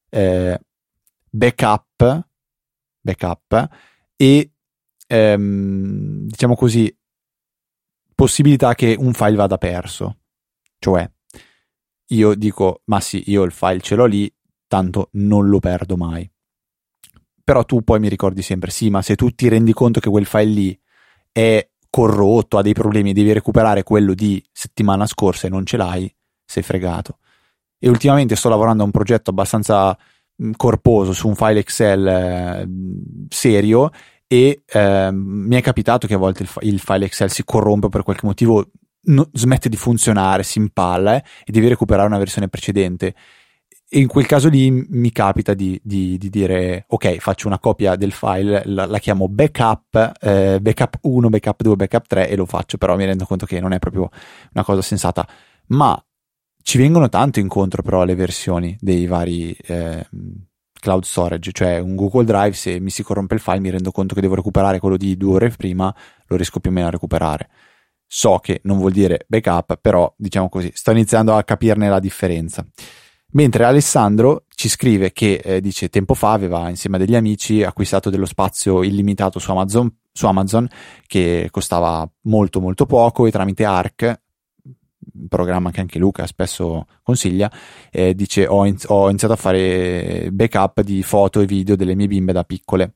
[0.09, 0.61] eh,
[1.31, 2.29] backup,
[3.01, 3.69] backup
[4.17, 4.53] e
[5.07, 6.97] ehm, diciamo così
[8.15, 10.19] possibilità che un file vada perso.
[10.79, 11.11] Cioè,
[12.09, 14.33] io dico, ma sì, io il file ce l'ho lì,
[14.73, 16.27] tanto non lo perdo mai.
[17.45, 20.25] Però tu poi mi ricordi sempre, sì, ma se tu ti rendi conto che quel
[20.25, 20.81] file lì
[21.31, 26.15] è corrotto, ha dei problemi, devi recuperare quello di settimana scorsa e non ce l'hai,
[26.43, 27.19] sei fregato.
[27.79, 29.95] E ultimamente sto lavorando a un progetto abbastanza
[30.57, 32.67] corposo su un file Excel eh,
[33.29, 33.91] serio
[34.27, 38.05] e eh, mi è capitato che a volte il, il, file Excel si corrompe per
[38.05, 38.71] qualche motivo,
[39.09, 43.15] no, smette di funzionare, si impalla eh, e devi recuperare una versione precedente
[43.95, 47.95] e in quel caso lì mi capita di, di, di, dire ok faccio una copia
[47.95, 52.47] del file la, la chiamo backup eh, backup 1 backup 2 backup 3 e lo
[52.47, 54.09] faccio però mi rendo conto che non è proprio
[54.55, 55.29] una cosa sensata.
[55.67, 56.03] Ma
[56.63, 60.07] ci vengono tanto incontro però alle versioni dei vari eh,
[60.81, 64.15] cloud storage cioè un Google Drive se mi si corrompe il file mi rendo conto
[64.15, 65.95] che devo recuperare quello di due ore prima
[66.29, 67.51] lo riesco più o meno a recuperare.
[68.07, 72.67] So che non vuol dire backup però diciamo così sto iniziando a capirne la differenza
[73.33, 78.11] Mentre Alessandro ci scrive che eh, dice tempo fa aveva insieme a degli amici acquistato
[78.11, 80.69] dello spazio illimitato su Amazon, su Amazon
[81.07, 84.21] che costava molto molto poco e tramite Arc
[85.29, 87.51] programma che anche Luca spesso consiglia,
[87.91, 92.07] eh, dice ho, in- ho, iniziato a fare backup di foto e video delle mie
[92.07, 92.95] bimbe da piccole.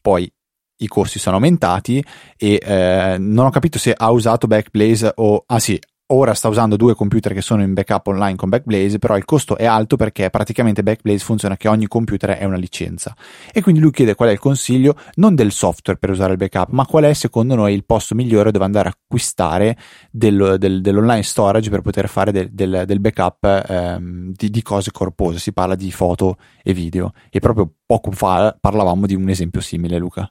[0.00, 0.30] Poi
[0.76, 2.02] i corsi sono aumentati
[2.36, 5.44] e eh, non ho capito se ha usato Backblaze o...
[5.46, 5.78] Ah sì,
[6.12, 9.56] ora sta usando due computer che sono in backup online con Backblaze, però il costo
[9.56, 13.14] è alto perché praticamente Backblaze funziona che ogni computer è una licenza.
[13.52, 16.70] E quindi lui chiede qual è il consiglio, non del software per usare il backup,
[16.70, 19.76] ma qual è secondo noi il posto migliore dove andare a acquistare
[20.10, 25.38] del, del, dell'online storage per poter fare del, del, backup ehm, di, di cose corpose.
[25.38, 27.12] Si parla di foto e video.
[27.30, 30.30] E proprio poco fa parlavamo di un esempio simile, Luca.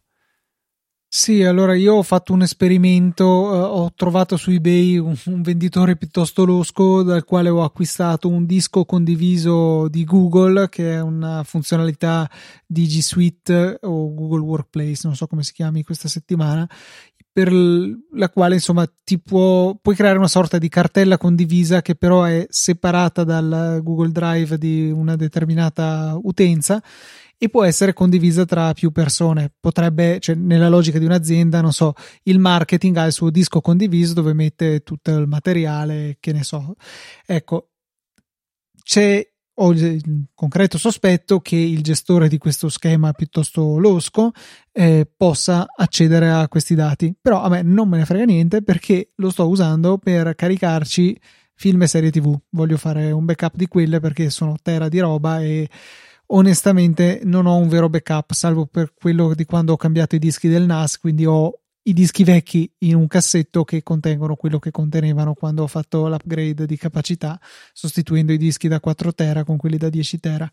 [1.12, 5.96] Sì, allora io ho fatto un esperimento, eh, ho trovato su eBay un, un, venditore
[5.96, 12.30] piuttosto losco dal quale ho acquistato un disco condiviso di Google che è una funzionalità
[12.64, 16.70] di G Suite o Google Workplace, non so come si chiami questa settimana,
[17.32, 22.24] per la quale insomma ti può, puoi creare una sorta di cartella condivisa che però
[22.26, 26.80] è separata dal Google Drive di una determinata utenza
[27.42, 29.52] e può essere condivisa tra più persone.
[29.60, 34.14] Potrebbe, cioè, nella logica di un'azienda, non so, il marketing ha il suo disco condiviso
[34.14, 36.76] dove mette tutto il materiale, che ne so.
[37.26, 37.70] Ecco,
[38.84, 39.26] c'è
[39.62, 44.32] ho il concreto sospetto che il gestore di questo schema piuttosto losco
[44.72, 47.14] eh, possa accedere a questi dati.
[47.20, 51.20] Però a me non me ne frega niente perché lo sto usando per caricarci
[51.56, 52.38] film e serie TV.
[52.52, 55.70] Voglio fare un backup di quelle perché sono terra di roba e
[56.32, 60.48] onestamente non ho un vero backup, salvo per quello di quando ho cambiato i dischi
[60.48, 65.34] del NAS, quindi ho i dischi vecchi in un cassetto che contengono quello che contenevano
[65.34, 67.40] quando ho fatto l'upgrade di capacità,
[67.74, 70.52] sostituendo i dischi da 4 tera con quelli da 10 tera.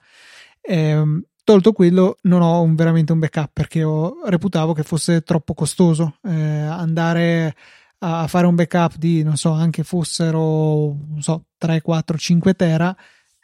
[0.60, 1.02] Eh,
[1.44, 6.16] tolto quello, non ho un, veramente un backup perché ho, reputavo che fosse troppo costoso
[6.24, 7.54] eh, andare
[7.98, 12.96] a fare un backup di, non so, anche fossero, non so, 3, 4, 5 tera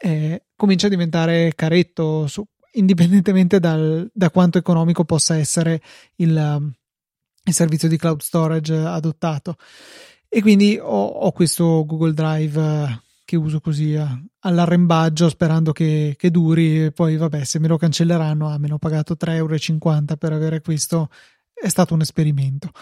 [0.03, 5.81] eh, comincia a diventare caretto, su, indipendentemente dal, da quanto economico possa essere
[6.17, 6.73] il, um,
[7.45, 9.57] il, servizio di cloud storage adottato.
[10.29, 12.87] E quindi ho, ho questo Google Drive uh,
[13.25, 14.07] che uso così uh,
[14.41, 16.87] all'arrembaggio sperando che, che, duri.
[16.87, 20.33] E poi, vabbè, se me lo cancelleranno, ah, me ne ho pagato 3,50 euro per
[20.33, 21.11] avere questo.
[21.53, 22.73] È stato un esperimento.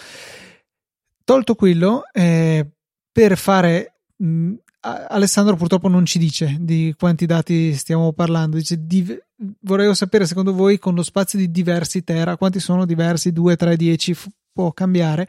[1.23, 2.67] Tolto quello, eh,
[3.13, 8.57] per fare mh, Alessandro purtroppo non ci dice di quanti dati stiamo parlando.
[8.57, 9.19] Dice: div-
[9.61, 13.77] Vorrei sapere secondo voi con lo spazio di diversi tera quanti sono diversi 2, 3,
[13.77, 15.29] 10 f- può cambiare.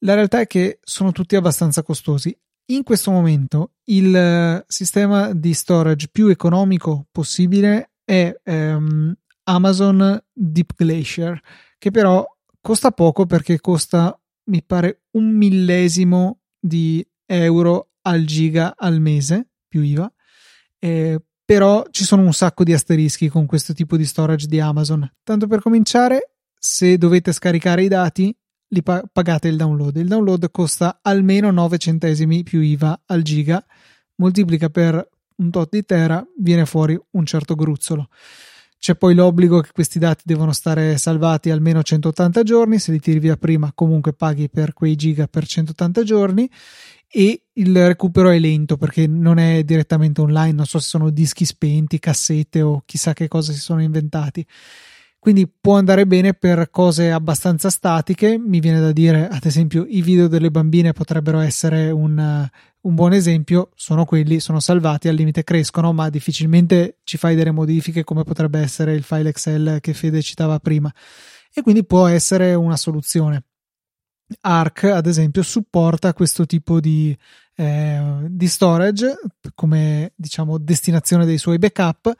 [0.00, 2.36] La realtà è che sono tutti abbastanza costosi.
[2.66, 11.40] In questo momento il sistema di storage più economico possibile è um, Amazon Deep Glacier,
[11.78, 12.24] che però
[12.60, 19.82] costa poco perché costa, mi pare, un millesimo di euro al giga al mese più
[19.82, 20.12] IVA.
[20.78, 25.10] Eh, però ci sono un sacco di asterischi con questo tipo di storage di Amazon.
[25.22, 28.34] Tanto per cominciare, se dovete scaricare i dati,
[28.68, 29.96] li pa- pagate il download.
[29.96, 33.64] Il download costa almeno 9 centesimi più IVA al giga,
[34.16, 38.08] moltiplica per un tot di tera, viene fuori un certo gruzzolo.
[38.78, 43.18] C'è poi l'obbligo che questi dati devono stare salvati almeno 180 giorni, se li tiri
[43.18, 46.50] via prima comunque paghi per quei giga per 180 giorni
[47.10, 51.44] e il recupero è lento perché non è direttamente online, non so se sono dischi
[51.44, 54.44] spenti, cassette o chissà che cosa si sono inventati.
[55.18, 60.02] Quindi può andare bene per cose abbastanza statiche, mi viene da dire, ad esempio, i
[60.02, 62.46] video delle bambine potrebbero essere un,
[62.82, 67.52] un buon esempio, sono quelli, sono salvati, al limite crescono, ma difficilmente ci fai delle
[67.52, 70.92] modifiche come potrebbe essere il file Excel che Fede citava prima.
[71.54, 73.44] E quindi può essere una soluzione.
[74.40, 77.16] Arc, ad esempio, supporta questo tipo di,
[77.56, 79.14] eh, di storage
[79.54, 82.12] come diciamo destinazione dei suoi backup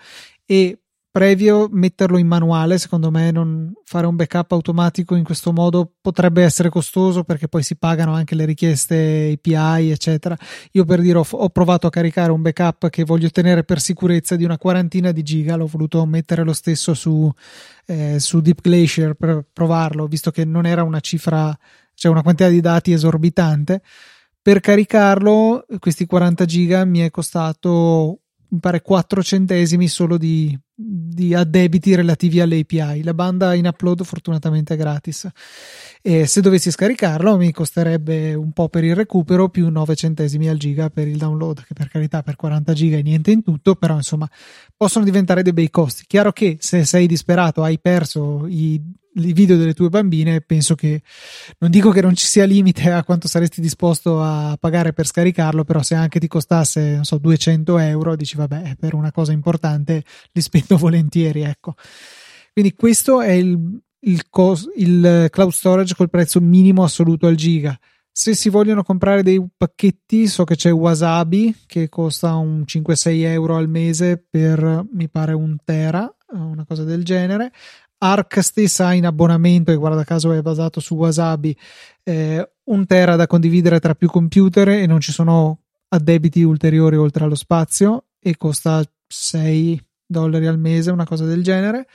[0.45, 0.79] e
[1.14, 6.43] previo metterlo in manuale, secondo me non fare un backup automatico in questo modo potrebbe
[6.43, 10.37] essere costoso perché poi si pagano anche le richieste API, eccetera.
[10.73, 14.35] Io per dire ho, ho provato a caricare un backup che voglio tenere per sicurezza
[14.35, 17.33] di una quarantina di giga, l'ho voluto mettere lo stesso su,
[17.87, 21.57] eh, su Deep Glacier per provarlo, visto che non era una cifra
[21.94, 23.83] cioè una quantità di dati esorbitante.
[24.42, 31.33] Per caricarlo, questi 40 giga mi è costato, mi pare, 4 centesimi solo di, di
[31.33, 33.02] addebiti relativi alle API.
[33.02, 35.26] La banda in upload fortunatamente è gratis.
[36.02, 40.59] E se dovessi scaricarlo mi costerebbe un po' per il recupero più 9 centesimi al
[40.59, 43.94] giga per il download, che per carità per 40 giga è niente in tutto, però
[43.96, 44.28] insomma
[44.76, 46.04] possono diventare dei bei costi.
[46.07, 48.78] Chiaro che se sei disperato, hai perso i
[49.14, 51.03] i video delle tue bambine, penso che
[51.59, 55.64] non dico che non ci sia limite a quanto saresti disposto a pagare per scaricarlo,
[55.64, 60.03] però se anche ti costasse, non so, 200 euro, dici vabbè, per una cosa importante
[60.33, 61.74] li spendo volentieri, ecco.
[62.53, 67.79] Quindi questo è il, il, cos- il cloud storage col prezzo minimo assoluto al giga.
[68.16, 73.57] Se si vogliono comprare dei pacchetti, so che c'è Wasabi che costa un 5-6 euro
[73.57, 77.50] al mese per mi pare un tera, una cosa del genere.
[78.05, 81.57] Arc stessa ha in abbonamento, e guarda caso è basato su Wasabi,
[82.03, 87.25] eh, un tera da condividere tra più computer e non ci sono addebiti ulteriori oltre
[87.25, 91.87] allo spazio e costa 6 dollari al mese, una cosa del genere.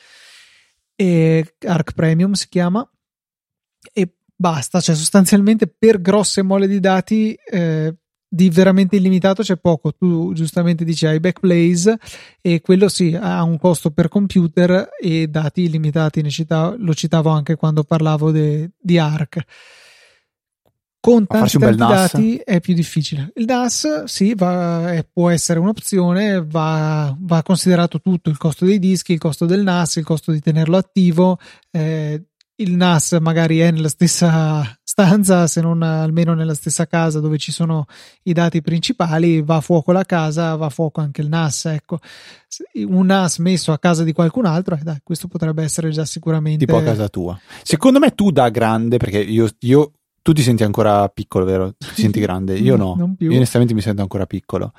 [0.96, 2.90] E Arc Premium si chiama.
[3.94, 7.96] E basta, cioè sostanzialmente per grosse mole di dati eh,
[8.30, 9.92] di veramente illimitato c'è poco.
[9.94, 11.98] Tu giustamente dici hai Backblaze
[12.40, 16.28] e quello sì ha un costo per computer e dati illimitati.
[16.30, 19.44] Citavo, lo citavo anche quando parlavo de, di Arc.
[21.02, 23.32] Con tanti, tanti dati è più difficile.
[23.36, 28.80] Il NAS sì, va, è, può essere un'opzione, va, va, considerato tutto, il costo dei
[28.80, 31.40] dischi, il costo del NAS, il costo di tenerlo attivo,
[31.72, 32.26] eh,
[32.60, 37.52] il NAS magari è nella stessa stanza, se non almeno nella stessa casa dove ci
[37.52, 37.86] sono
[38.24, 41.66] i dati principali, va a fuoco la casa, va a fuoco anche il NAS.
[41.66, 42.00] Ecco,
[42.86, 46.66] un NAS messo a casa di qualcun altro, eh, dai, questo potrebbe essere già sicuramente.
[46.66, 47.40] Tipo a casa tua.
[47.64, 49.92] Secondo me tu da grande, perché io, io
[50.22, 51.74] tu ti senti ancora piccolo, vero?
[51.78, 52.58] Ti senti grande?
[52.58, 53.16] Io no.
[53.20, 54.74] Io onestamente mi sento ancora piccolo.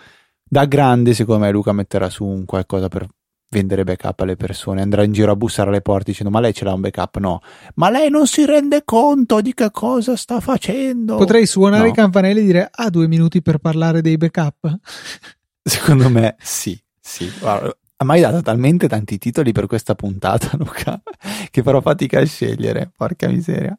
[0.45, 3.07] Da grande, secondo me, Luca metterà su un qualcosa per
[3.51, 6.64] vendere backup alle persone, andrà in giro a bussare alle porte dicendo ma lei ce
[6.64, 7.18] l'ha un backup?
[7.18, 7.42] No,
[7.74, 11.16] ma lei non si rende conto di che cosa sta facendo.
[11.16, 11.88] Potrei suonare no.
[11.88, 14.78] i campanelli e dire ha ah, due minuti per parlare dei backup?
[15.62, 17.30] Secondo me sì, sì.
[17.40, 21.03] Guarda, ha mai dato talmente tanti titoli per questa puntata, Luca,
[21.51, 23.76] che farò fatica a scegliere, porca miseria.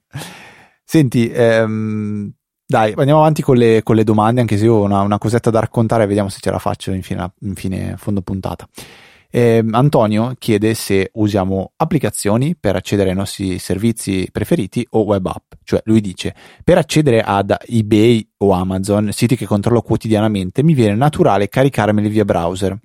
[0.84, 2.30] Senti, ehm,
[2.68, 5.50] dai, andiamo avanti con le, con le, domande, anche se io ho una, una, cosetta
[5.50, 8.68] da raccontare, vediamo se ce la faccio infine, infine fondo puntata.
[9.34, 15.54] Eh, Antonio chiede se usiamo applicazioni per accedere ai nostri servizi preferiti o web app.
[15.64, 20.96] Cioè, lui dice: Per accedere ad eBay o Amazon, siti che controllo quotidianamente, mi viene
[20.96, 22.78] naturale caricarmeli via browser.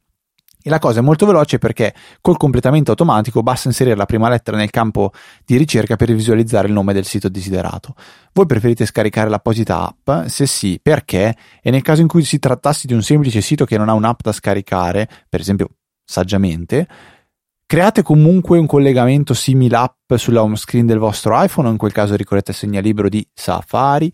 [0.63, 4.57] E la cosa è molto veloce perché col completamento automatico basta inserire la prima lettera
[4.57, 5.13] nel campo
[5.45, 7.95] di ricerca per visualizzare il nome del sito desiderato.
[8.33, 10.27] Voi preferite scaricare l'apposita app?
[10.27, 11.37] Se sì, perché?
[11.63, 14.19] E nel caso in cui si trattasse di un semplice sito che non ha un'app
[14.23, 15.69] da scaricare, per esempio
[16.07, 16.89] saggiamente,
[17.67, 22.15] create comunque un collegamento simile app sulla home screen del vostro iPhone in quel caso
[22.15, 24.11] ricorrete il segnalibro di Safari.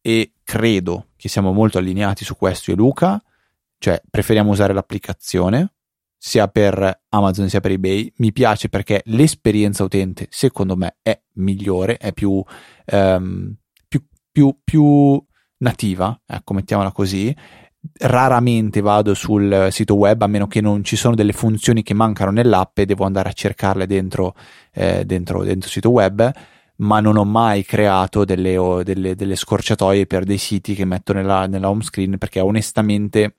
[0.00, 3.22] E credo che siamo molto allineati su questo io e Luca,
[3.78, 5.72] cioè preferiamo usare l'applicazione
[6.16, 8.12] sia per Amazon sia per eBay.
[8.16, 12.42] Mi piace perché l'esperienza utente secondo me è migliore, è più,
[12.92, 13.54] um,
[13.86, 15.24] più, più, più
[15.58, 17.34] nativa, ecco mettiamola così
[17.98, 22.30] raramente vado sul sito web a meno che non ci sono delle funzioni che mancano
[22.30, 24.34] nell'app e devo andare a cercarle dentro,
[24.72, 26.32] eh, dentro, dentro sito web
[26.78, 31.46] ma non ho mai creato delle, delle, delle scorciatoie per dei siti che metto nella,
[31.46, 33.36] nella home screen perché onestamente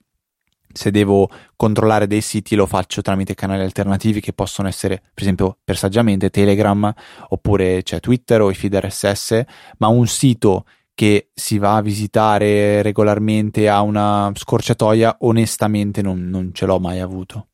[0.72, 5.56] se devo controllare dei siti lo faccio tramite canali alternativi che possono essere per esempio
[5.64, 6.92] per saggiamente Telegram
[7.28, 9.42] oppure cioè, Twitter o i feed RSS
[9.78, 10.64] ma un sito
[10.98, 16.98] che si va a visitare regolarmente a una scorciatoia, onestamente non, non ce l'ho mai
[16.98, 17.50] avuto.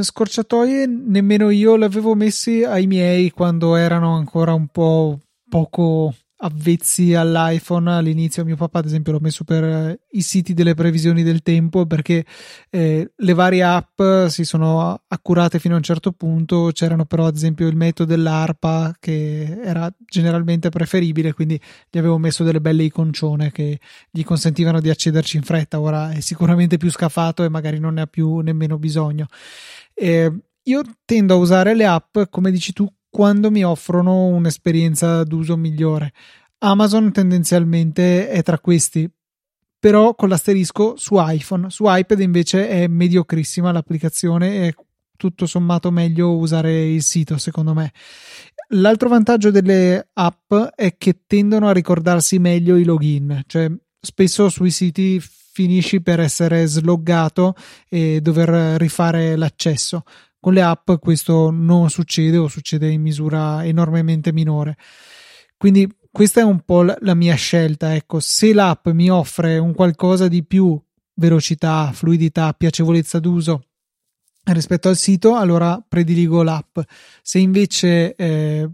[0.00, 5.18] Scorciatoie nemmeno io le avevo messi ai miei quando erano ancora un po'
[5.48, 7.90] poco avvezzi all'iPhone.
[7.92, 11.86] All'inizio mio papà ad esempio l'ho messo per eh, i siti delle previsioni del tempo
[11.86, 12.24] perché
[12.70, 16.70] eh, le varie app si sono accurate fino a un certo punto.
[16.72, 21.60] C'erano però ad esempio il metodo dell'ARPA che era generalmente preferibile quindi
[21.90, 23.78] gli avevo messo delle belle iconcione che
[24.10, 25.80] gli consentivano di accederci in fretta.
[25.80, 29.26] Ora è sicuramente più scafato e magari non ne ha più nemmeno bisogno.
[29.94, 30.32] Eh,
[30.64, 36.12] io tendo a usare le app come dici tu quando mi offrono un'esperienza d'uso migliore.
[36.58, 39.10] Amazon tendenzialmente è tra questi,
[39.78, 41.70] però con l'asterisco su iPhone.
[41.70, 44.74] Su iPad invece è mediocrissima l'applicazione e
[45.16, 47.92] tutto sommato meglio usare il sito, secondo me.
[48.68, 54.70] L'altro vantaggio delle app è che tendono a ricordarsi meglio i login, cioè spesso sui
[54.70, 57.54] siti finisci per essere sloggato
[57.88, 60.04] e dover rifare l'accesso.
[60.40, 64.76] Con le app questo non succede o succede in misura enormemente minore.
[65.56, 67.94] Quindi questa è un po' la mia scelta.
[67.94, 70.80] Ecco, se l'app mi offre un qualcosa di più
[71.14, 73.66] velocità, fluidità, piacevolezza d'uso
[74.44, 76.78] rispetto al sito, allora prediligo l'app.
[77.22, 78.68] Se invece, eh,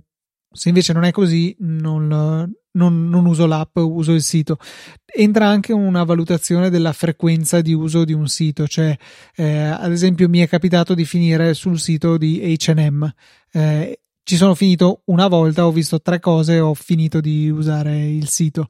[0.50, 4.58] se invece non è così, non, non, non, uso l'app, uso il sito.
[5.04, 8.96] Entra anche una valutazione della frequenza di uso di un sito, cioè
[9.34, 13.12] eh, ad esempio mi è capitato di finire sul sito di HM.
[13.52, 18.28] Eh, ci sono finito una volta, ho visto tre cose ho finito di usare il
[18.28, 18.68] sito.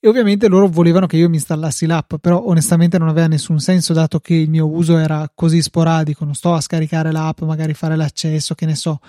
[0.00, 3.92] E ovviamente loro volevano che io mi installassi l'app, però onestamente non aveva nessun senso
[3.92, 7.96] dato che il mio uso era così sporadico, non sto a scaricare l'app, magari fare
[7.96, 9.00] l'accesso, che ne so.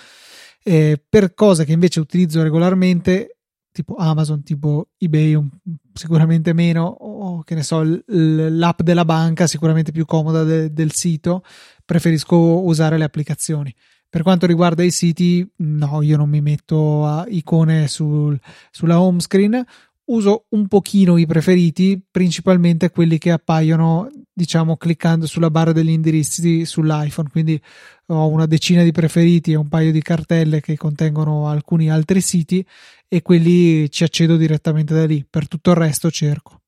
[0.64, 3.39] Eh, per cose che invece utilizzo regolarmente
[3.80, 5.50] tipo Amazon, tipo eBay, un,
[5.94, 11.44] sicuramente meno, o che ne so, l'app della banca sicuramente più comoda de, del sito,
[11.86, 13.74] preferisco usare le applicazioni.
[14.10, 18.38] Per quanto riguarda i siti, no, io non mi metto a icone sul,
[18.70, 19.64] sulla home screen,
[20.10, 26.66] uso un pochino i preferiti, principalmente quelli che appaiono, diciamo, cliccando sulla barra degli indirizzi
[26.66, 27.30] sull'iPhone.
[27.30, 27.62] Quindi
[28.08, 32.66] ho una decina di preferiti e un paio di cartelle che contengono alcuni altri siti
[33.08, 35.26] e quelli ci accedo direttamente da lì.
[35.28, 36.62] Per tutto il resto cerco.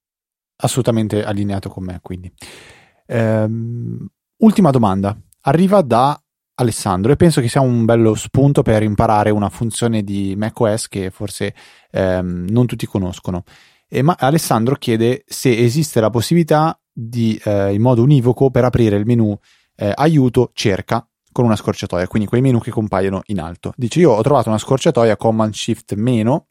[0.57, 2.31] Assolutamente allineato con me, quindi.
[3.07, 5.19] Ehm, ultima domanda.
[5.41, 6.21] Arriva da
[6.55, 11.09] Alessandro e penso che sia un bello spunto per imparare una funzione di macOS che
[11.09, 11.55] forse
[11.91, 13.43] ehm, non tutti conoscono.
[13.87, 18.95] E ma Alessandro chiede se esiste la possibilità di, eh, in modo univoco per aprire
[18.95, 19.37] il menu
[19.75, 23.73] eh, aiuto cerca con una scorciatoia, quindi quei menu che compaiono in alto.
[23.75, 26.47] Dice io ho trovato una scorciatoia Command Shift meno,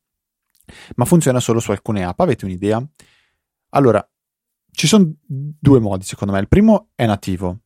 [0.97, 2.21] ma funziona solo su alcune app.
[2.21, 2.83] Avete un'idea?
[3.71, 4.07] Allora,
[4.71, 6.41] ci sono due modi secondo me.
[6.41, 7.61] Il primo è nativo,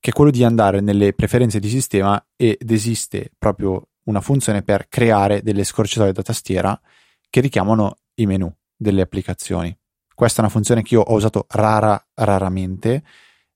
[0.00, 4.88] che è quello di andare nelle preferenze di sistema ed esiste proprio una funzione per
[4.88, 6.80] creare delle scorciatoie da tastiera
[7.28, 9.76] che richiamano i menu delle applicazioni.
[10.14, 13.02] Questa è una funzione che io ho usato rara, raramente,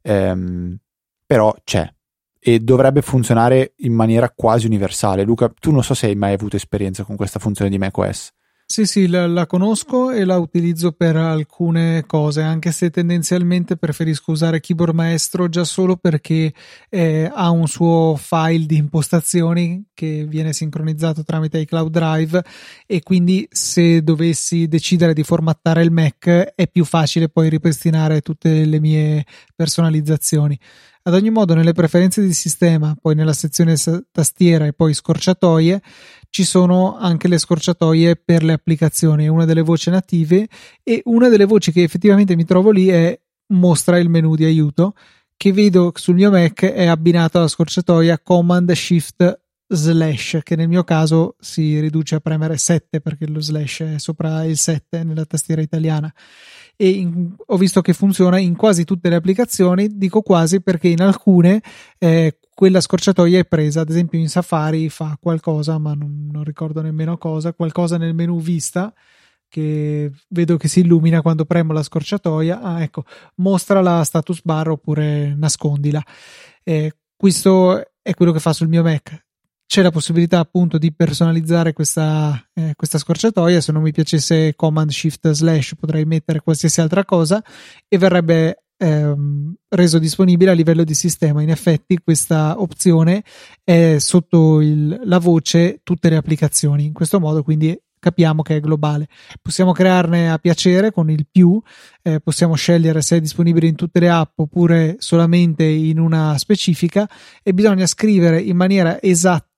[0.03, 0.79] ehm,
[1.27, 1.91] però c'è
[2.39, 5.25] e dovrebbe funzionare in maniera quasi universale.
[5.25, 8.31] Luca, tu non so se hai mai avuto esperienza con questa funzione di macOS.
[8.67, 14.33] Sì, sì, la, la, conosco e la utilizzo per alcune cose, anche se tendenzialmente preferisco
[14.33, 16.53] usare Keyboard Maestro già solo perché
[16.89, 22.43] eh, ha un suo file di impostazioni che viene sincronizzato tramite iCloud Drive
[22.87, 28.65] e quindi se dovessi decidere di formattare il Mac è più facile poi ripristinare tutte
[28.65, 30.59] le mie personalizzazioni.
[31.07, 33.77] Ad ogni modo, nelle preferenze di sistema, poi nella sezione
[34.11, 35.83] tastiera e poi scorciatoie,
[36.31, 40.49] ci sono anche le scorciatoie per le applicazioni, una delle voci native
[40.83, 44.95] e una delle voci che effettivamente mi trovo lì è mostra il menu di aiuto
[45.37, 50.85] che vedo sul mio Mac è abbinato alla scorciatoia Command Shift slash che nel mio
[50.85, 55.61] caso si riduce a premere 7 perché lo slash è sopra il 7 nella tastiera
[55.61, 56.13] italiana
[56.77, 61.01] e in, ho visto che funziona in quasi tutte le applicazioni, dico quasi perché in
[61.03, 61.63] alcune
[61.99, 66.81] eh, quella scorciatoia è presa, ad esempio in Safari fa qualcosa, ma non, non ricordo
[66.81, 68.93] nemmeno cosa, qualcosa nel menu vista
[69.49, 73.05] che vedo che si illumina quando premo la scorciatoia, ah ecco,
[73.37, 76.03] mostra la status bar oppure nascondila.
[76.65, 79.25] Eh, questo è quello che fa sul mio Mac
[79.67, 83.61] c'è la possibilità appunto di personalizzare questa, eh, questa scorciatoia.
[83.61, 87.43] Se non mi piacesse Command Shift Slash, potrei mettere qualsiasi altra cosa
[87.89, 91.43] e verrebbe ehm, reso disponibile a livello di sistema.
[91.43, 93.25] In effetti, questa opzione
[93.63, 96.85] è sotto il, la voce tutte le applicazioni.
[96.85, 99.09] In questo modo, quindi capiamo che è globale.
[99.41, 101.61] Possiamo crearne a piacere con il più,
[102.03, 107.09] eh, possiamo scegliere se è disponibile in tutte le app oppure solamente in una specifica
[107.43, 109.54] e bisogna scrivere in maniera esatta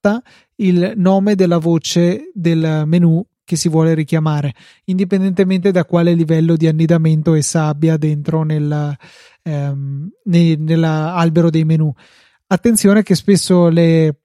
[0.57, 4.53] il nome della voce del menu che si vuole richiamare,
[4.87, 8.97] indipendentemente da quale livello di annidamento essa abbia dentro nel,
[9.43, 11.93] ehm, nell'albero dei menu.
[12.49, 14.21] Attenzione che spesso le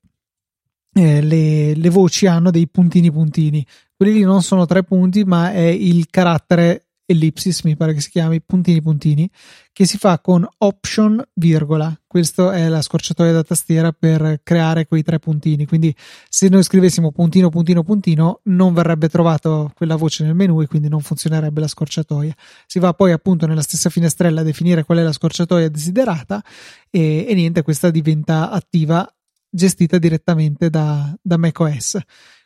[0.94, 3.66] eh, le, le, voci hanno dei puntini puntini.
[3.96, 8.10] Quelli lì non sono tre punti, ma è il carattere ellipsis, mi pare che si
[8.10, 9.30] chiami, puntini puntini,
[9.72, 11.96] che si fa con option virgola.
[12.08, 15.66] Questa è la scorciatoia da tastiera per creare quei tre puntini.
[15.66, 15.96] Quindi
[16.28, 20.90] se noi scrivessimo puntino puntino puntino non verrebbe trovato quella voce nel menu e quindi
[20.90, 22.36] non funzionerebbe la scorciatoia.
[22.66, 26.44] Si va poi appunto nella stessa finestrella a definire qual è la scorciatoia desiderata
[26.90, 29.08] e, e niente, questa diventa attiva
[29.50, 31.98] gestita direttamente da, da macOS.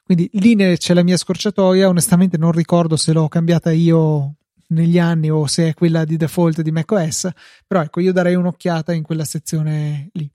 [0.04, 4.36] Quindi lì c'è la mia scorciatoia, onestamente non ricordo se l'ho cambiata io
[4.68, 7.30] negli anni o se è quella di default di macOS,
[7.66, 10.30] però ecco, io darei un'occhiata in quella sezione lì.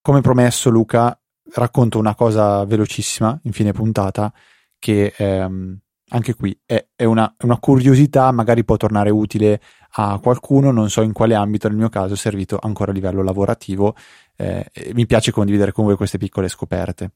[0.00, 1.18] Come promesso, Luca,
[1.54, 4.32] racconto una cosa velocissima in fine puntata
[4.78, 5.78] che ehm,
[6.08, 9.60] anche qui è, è una, una, curiosità, magari può tornare utile
[9.92, 13.22] a qualcuno, non so in quale ambito, nel mio caso è servito ancora a livello
[13.22, 13.94] lavorativo
[14.36, 17.12] eh, mi piace condividere con voi queste piccole scoperte.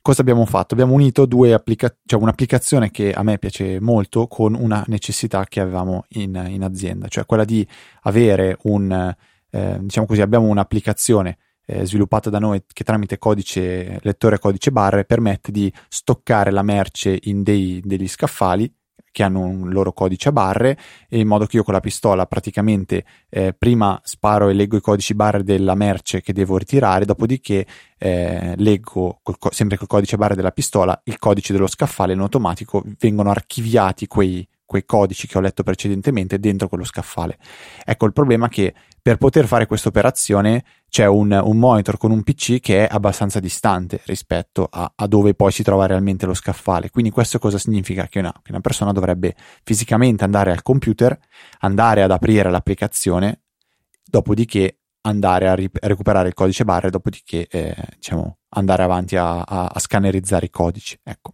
[0.00, 0.74] Cosa abbiamo fatto?
[0.74, 5.60] Abbiamo unito due applica- cioè un'applicazione che a me piace molto con una necessità che
[5.60, 7.66] avevamo in, in azienda, cioè quella di
[8.02, 9.14] avere un,
[9.50, 15.04] eh, diciamo così, abbiamo un'applicazione eh, sviluppata da noi che tramite codice, lettore codice barre
[15.04, 18.72] permette di stoccare la merce in dei, degli scaffali
[19.18, 23.04] che hanno un loro codice a barre in modo che io con la pistola praticamente
[23.28, 27.66] eh, prima sparo e leggo i codici barre della merce che devo ritirare, dopodiché
[27.98, 32.84] eh, leggo col, sempre col codice barre della pistola il codice dello scaffale in automatico
[33.00, 37.38] vengono archiviati quei, quei codici che ho letto precedentemente dentro quello scaffale.
[37.86, 42.10] Ecco il problema è che per poter fare questa operazione c'è un, un, monitor con
[42.10, 46.34] un PC che è abbastanza distante rispetto a, a, dove poi si trova realmente lo
[46.34, 46.90] scaffale.
[46.90, 48.08] Quindi questo cosa significa?
[48.08, 51.18] Che una, che una persona dovrebbe fisicamente andare al computer,
[51.60, 53.40] andare ad aprire l'applicazione,
[54.04, 59.40] dopodiché andare a, ri- a recuperare il codice barre, dopodiché eh, diciamo, andare avanti a,
[59.40, 60.98] a, a scannerizzare i codici.
[61.02, 61.32] Ecco.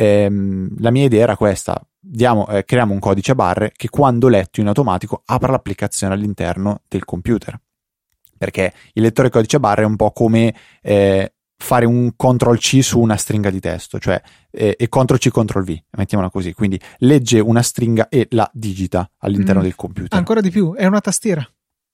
[0.00, 4.28] Ehm, la mia idea era questa, diamo, eh, creiamo un codice a barre che quando
[4.28, 7.60] letto in automatico apra l'applicazione all'interno del computer.
[8.38, 12.78] Perché il lettore codice a barre è un po' come eh, fare un CTRL C
[12.80, 14.22] su una stringa di testo, cioè
[14.52, 16.52] eh, e CTRL C CTRL V, mettiamola così.
[16.52, 19.64] Quindi legge una stringa e la digita all'interno mm.
[19.64, 20.16] del computer.
[20.16, 21.40] Ancora di più, è una tastiera.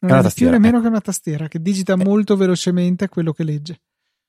[0.00, 0.88] Non è, una tastiera, più nemmeno ecco.
[0.88, 2.04] che una tastiera, che digita eh.
[2.04, 3.80] molto velocemente quello che legge.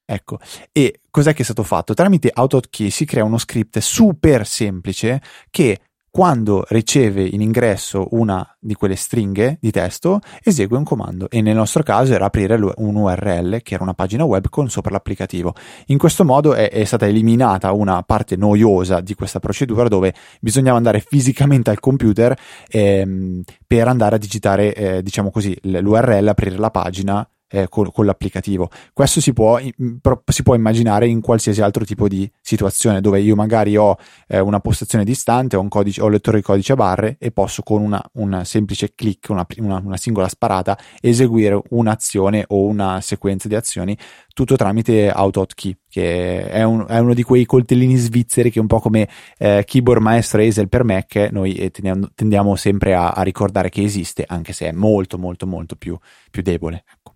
[0.05, 0.39] Ecco,
[0.71, 1.95] e cos'è che è stato fatto?
[1.95, 5.79] Tramite AutoKey si crea uno script super semplice che
[6.15, 11.57] quando riceve in ingresso una di quelle stringhe di testo esegue un comando e nel
[11.57, 15.53] nostro caso era aprire un URL che era una pagina web con sopra l'applicativo.
[15.87, 20.77] In questo modo è, è stata eliminata una parte noiosa di questa procedura dove bisognava
[20.77, 22.33] andare fisicamente al computer
[22.69, 28.05] ehm, per andare a digitare eh, diciamo così l'URL, aprire la pagina eh, con, con,
[28.05, 28.69] l'applicativo.
[28.93, 33.77] Questo si può, si può, immaginare in qualsiasi altro tipo di situazione dove io magari
[33.77, 37.17] ho eh, una postazione distante, ho un, codice, ho un lettore di codice a barre
[37.19, 37.81] e posso con
[38.13, 43.97] una, semplice click, una, una, una, singola sparata, eseguire un'azione o una sequenza di azioni
[44.35, 48.81] tutto tramite AutoHotkey, che è, un, è, uno di quei coltellini svizzeri che un po'
[48.81, 53.69] come eh, keyboard maestro Hazel per Mac, noi eh, tendiamo, tendiamo sempre a, a, ricordare
[53.69, 55.97] che esiste, anche se è molto molto molto più,
[56.29, 56.83] più debole.
[56.85, 57.14] Ecco.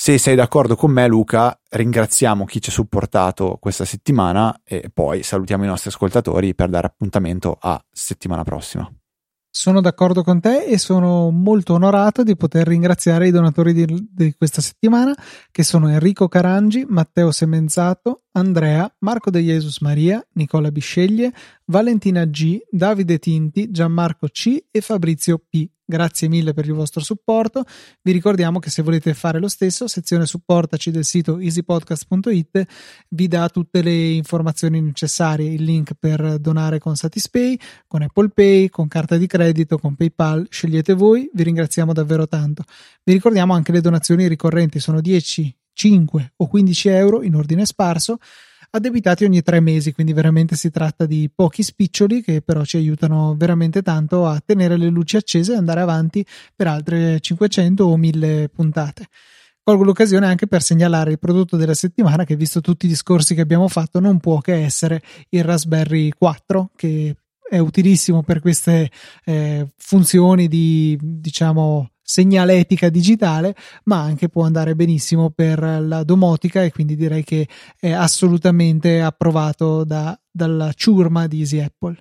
[0.00, 5.24] Se sei d'accordo con me, Luca, ringraziamo chi ci ha supportato questa settimana e poi
[5.24, 8.88] salutiamo i nostri ascoltatori per dare appuntamento a settimana prossima.
[9.50, 14.34] Sono d'accordo con te e sono molto onorato di poter ringraziare i donatori di, di,
[14.36, 15.12] questa settimana
[15.50, 21.32] che sono Enrico Carangi, Matteo Semenzato, Andrea, Marco De Jesus Maria, Nicola Bisceglie,
[21.70, 25.68] Valentina G, Davide Tinti, Gianmarco C e Fabrizio P.
[25.84, 27.64] Grazie mille per il vostro supporto.
[28.00, 32.66] Vi ricordiamo che se volete fare lo stesso, sezione supportaci del sito easypodcast.it
[33.10, 38.68] vi dà tutte le informazioni necessarie, il link per donare con Satispay, con Apple Pay,
[38.70, 41.30] con carta di credito, con PayPal, scegliete voi.
[41.32, 42.64] Vi ringraziamo davvero tanto.
[43.04, 48.18] Vi ricordiamo anche le donazioni ricorrenti, sono 10, 5 o 15 euro in ordine sparso
[48.70, 53.34] addebitati ogni tre mesi, quindi veramente si tratta di pochi spiccioli che però ci aiutano
[53.36, 58.48] veramente tanto a tenere le luci accese e andare avanti per altre 500 o 1000
[58.48, 59.06] puntate.
[59.62, 63.42] Colgo l'occasione anche per segnalare il prodotto della settimana che, visto tutti i discorsi che
[63.42, 67.16] abbiamo fatto, non può che essere il Raspberry 4, che
[67.48, 68.90] è utilissimo per queste
[69.24, 73.54] eh, funzioni di, diciamo, segnaletica digitale,
[73.84, 77.46] ma anche può andare benissimo per la domotica e quindi direi che
[77.78, 81.96] è assolutamente approvato da, dalla ciurma di Easy Apple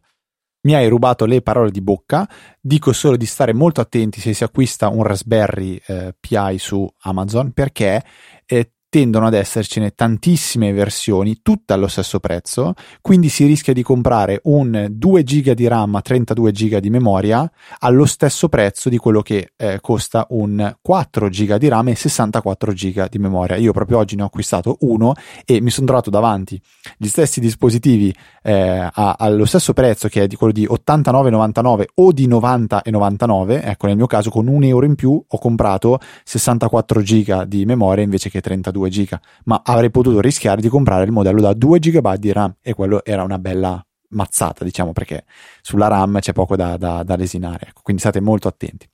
[0.67, 2.27] mi hai rubato le parole di bocca.
[2.59, 7.53] Dico solo di stare molto attenti se si acquista un Raspberry eh, Pi su Amazon
[7.53, 8.03] perché
[8.45, 14.39] eh, tendono ad essercene tantissime versioni, tutte allo stesso prezzo, quindi si rischia di comprare
[14.43, 19.21] un 2 GB di RAM a 32 GB di memoria allo stesso prezzo di quello
[19.21, 23.57] che eh, costa un 4 GB di RAM e 64 GB di memoria.
[23.57, 25.13] Io proprio oggi ne ho acquistato uno
[25.45, 26.59] e mi sono trovato davanti
[26.97, 32.11] gli stessi dispositivi eh, a, allo stesso prezzo che è di quello di 89,99 o
[32.13, 33.61] di 90,99.
[33.65, 38.03] Ecco, nel mio caso con un euro in più ho comprato 64 GB di memoria
[38.03, 41.79] invece che 32 2 giga, ma avrei potuto rischiare di comprare il modello da 2
[41.79, 45.25] GB di RAM e quello era una bella mazzata, diciamo, perché
[45.61, 47.67] sulla RAM c'è poco da, da, da lesinare.
[47.69, 48.87] Ecco, quindi state molto attenti.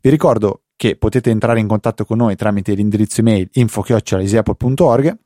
[0.00, 5.18] Vi ricordo che potete entrare in contatto con noi tramite l'indirizzo email info-easyapple.org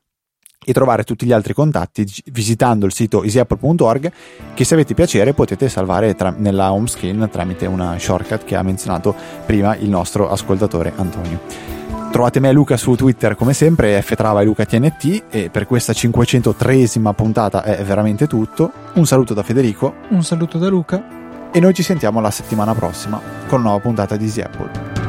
[0.63, 4.11] e trovare tutti gli altri contatti visitando il sito easyapple.org
[4.53, 8.61] che se avete piacere potete salvare tra, nella home screen tramite una shortcut che ha
[8.61, 11.80] menzionato prima il nostro ascoltatore Antonio.
[12.11, 15.93] Trovate me e Luca su Twitter come sempre, ftrava e Luca TNT e per questa
[15.93, 18.69] 503esima puntata è veramente tutto.
[18.95, 19.95] Un saluto da Federico.
[20.09, 21.49] Un saluto da Luca.
[21.53, 25.00] E noi ci sentiamo la settimana prossima con una nuova puntata di Easy Apple.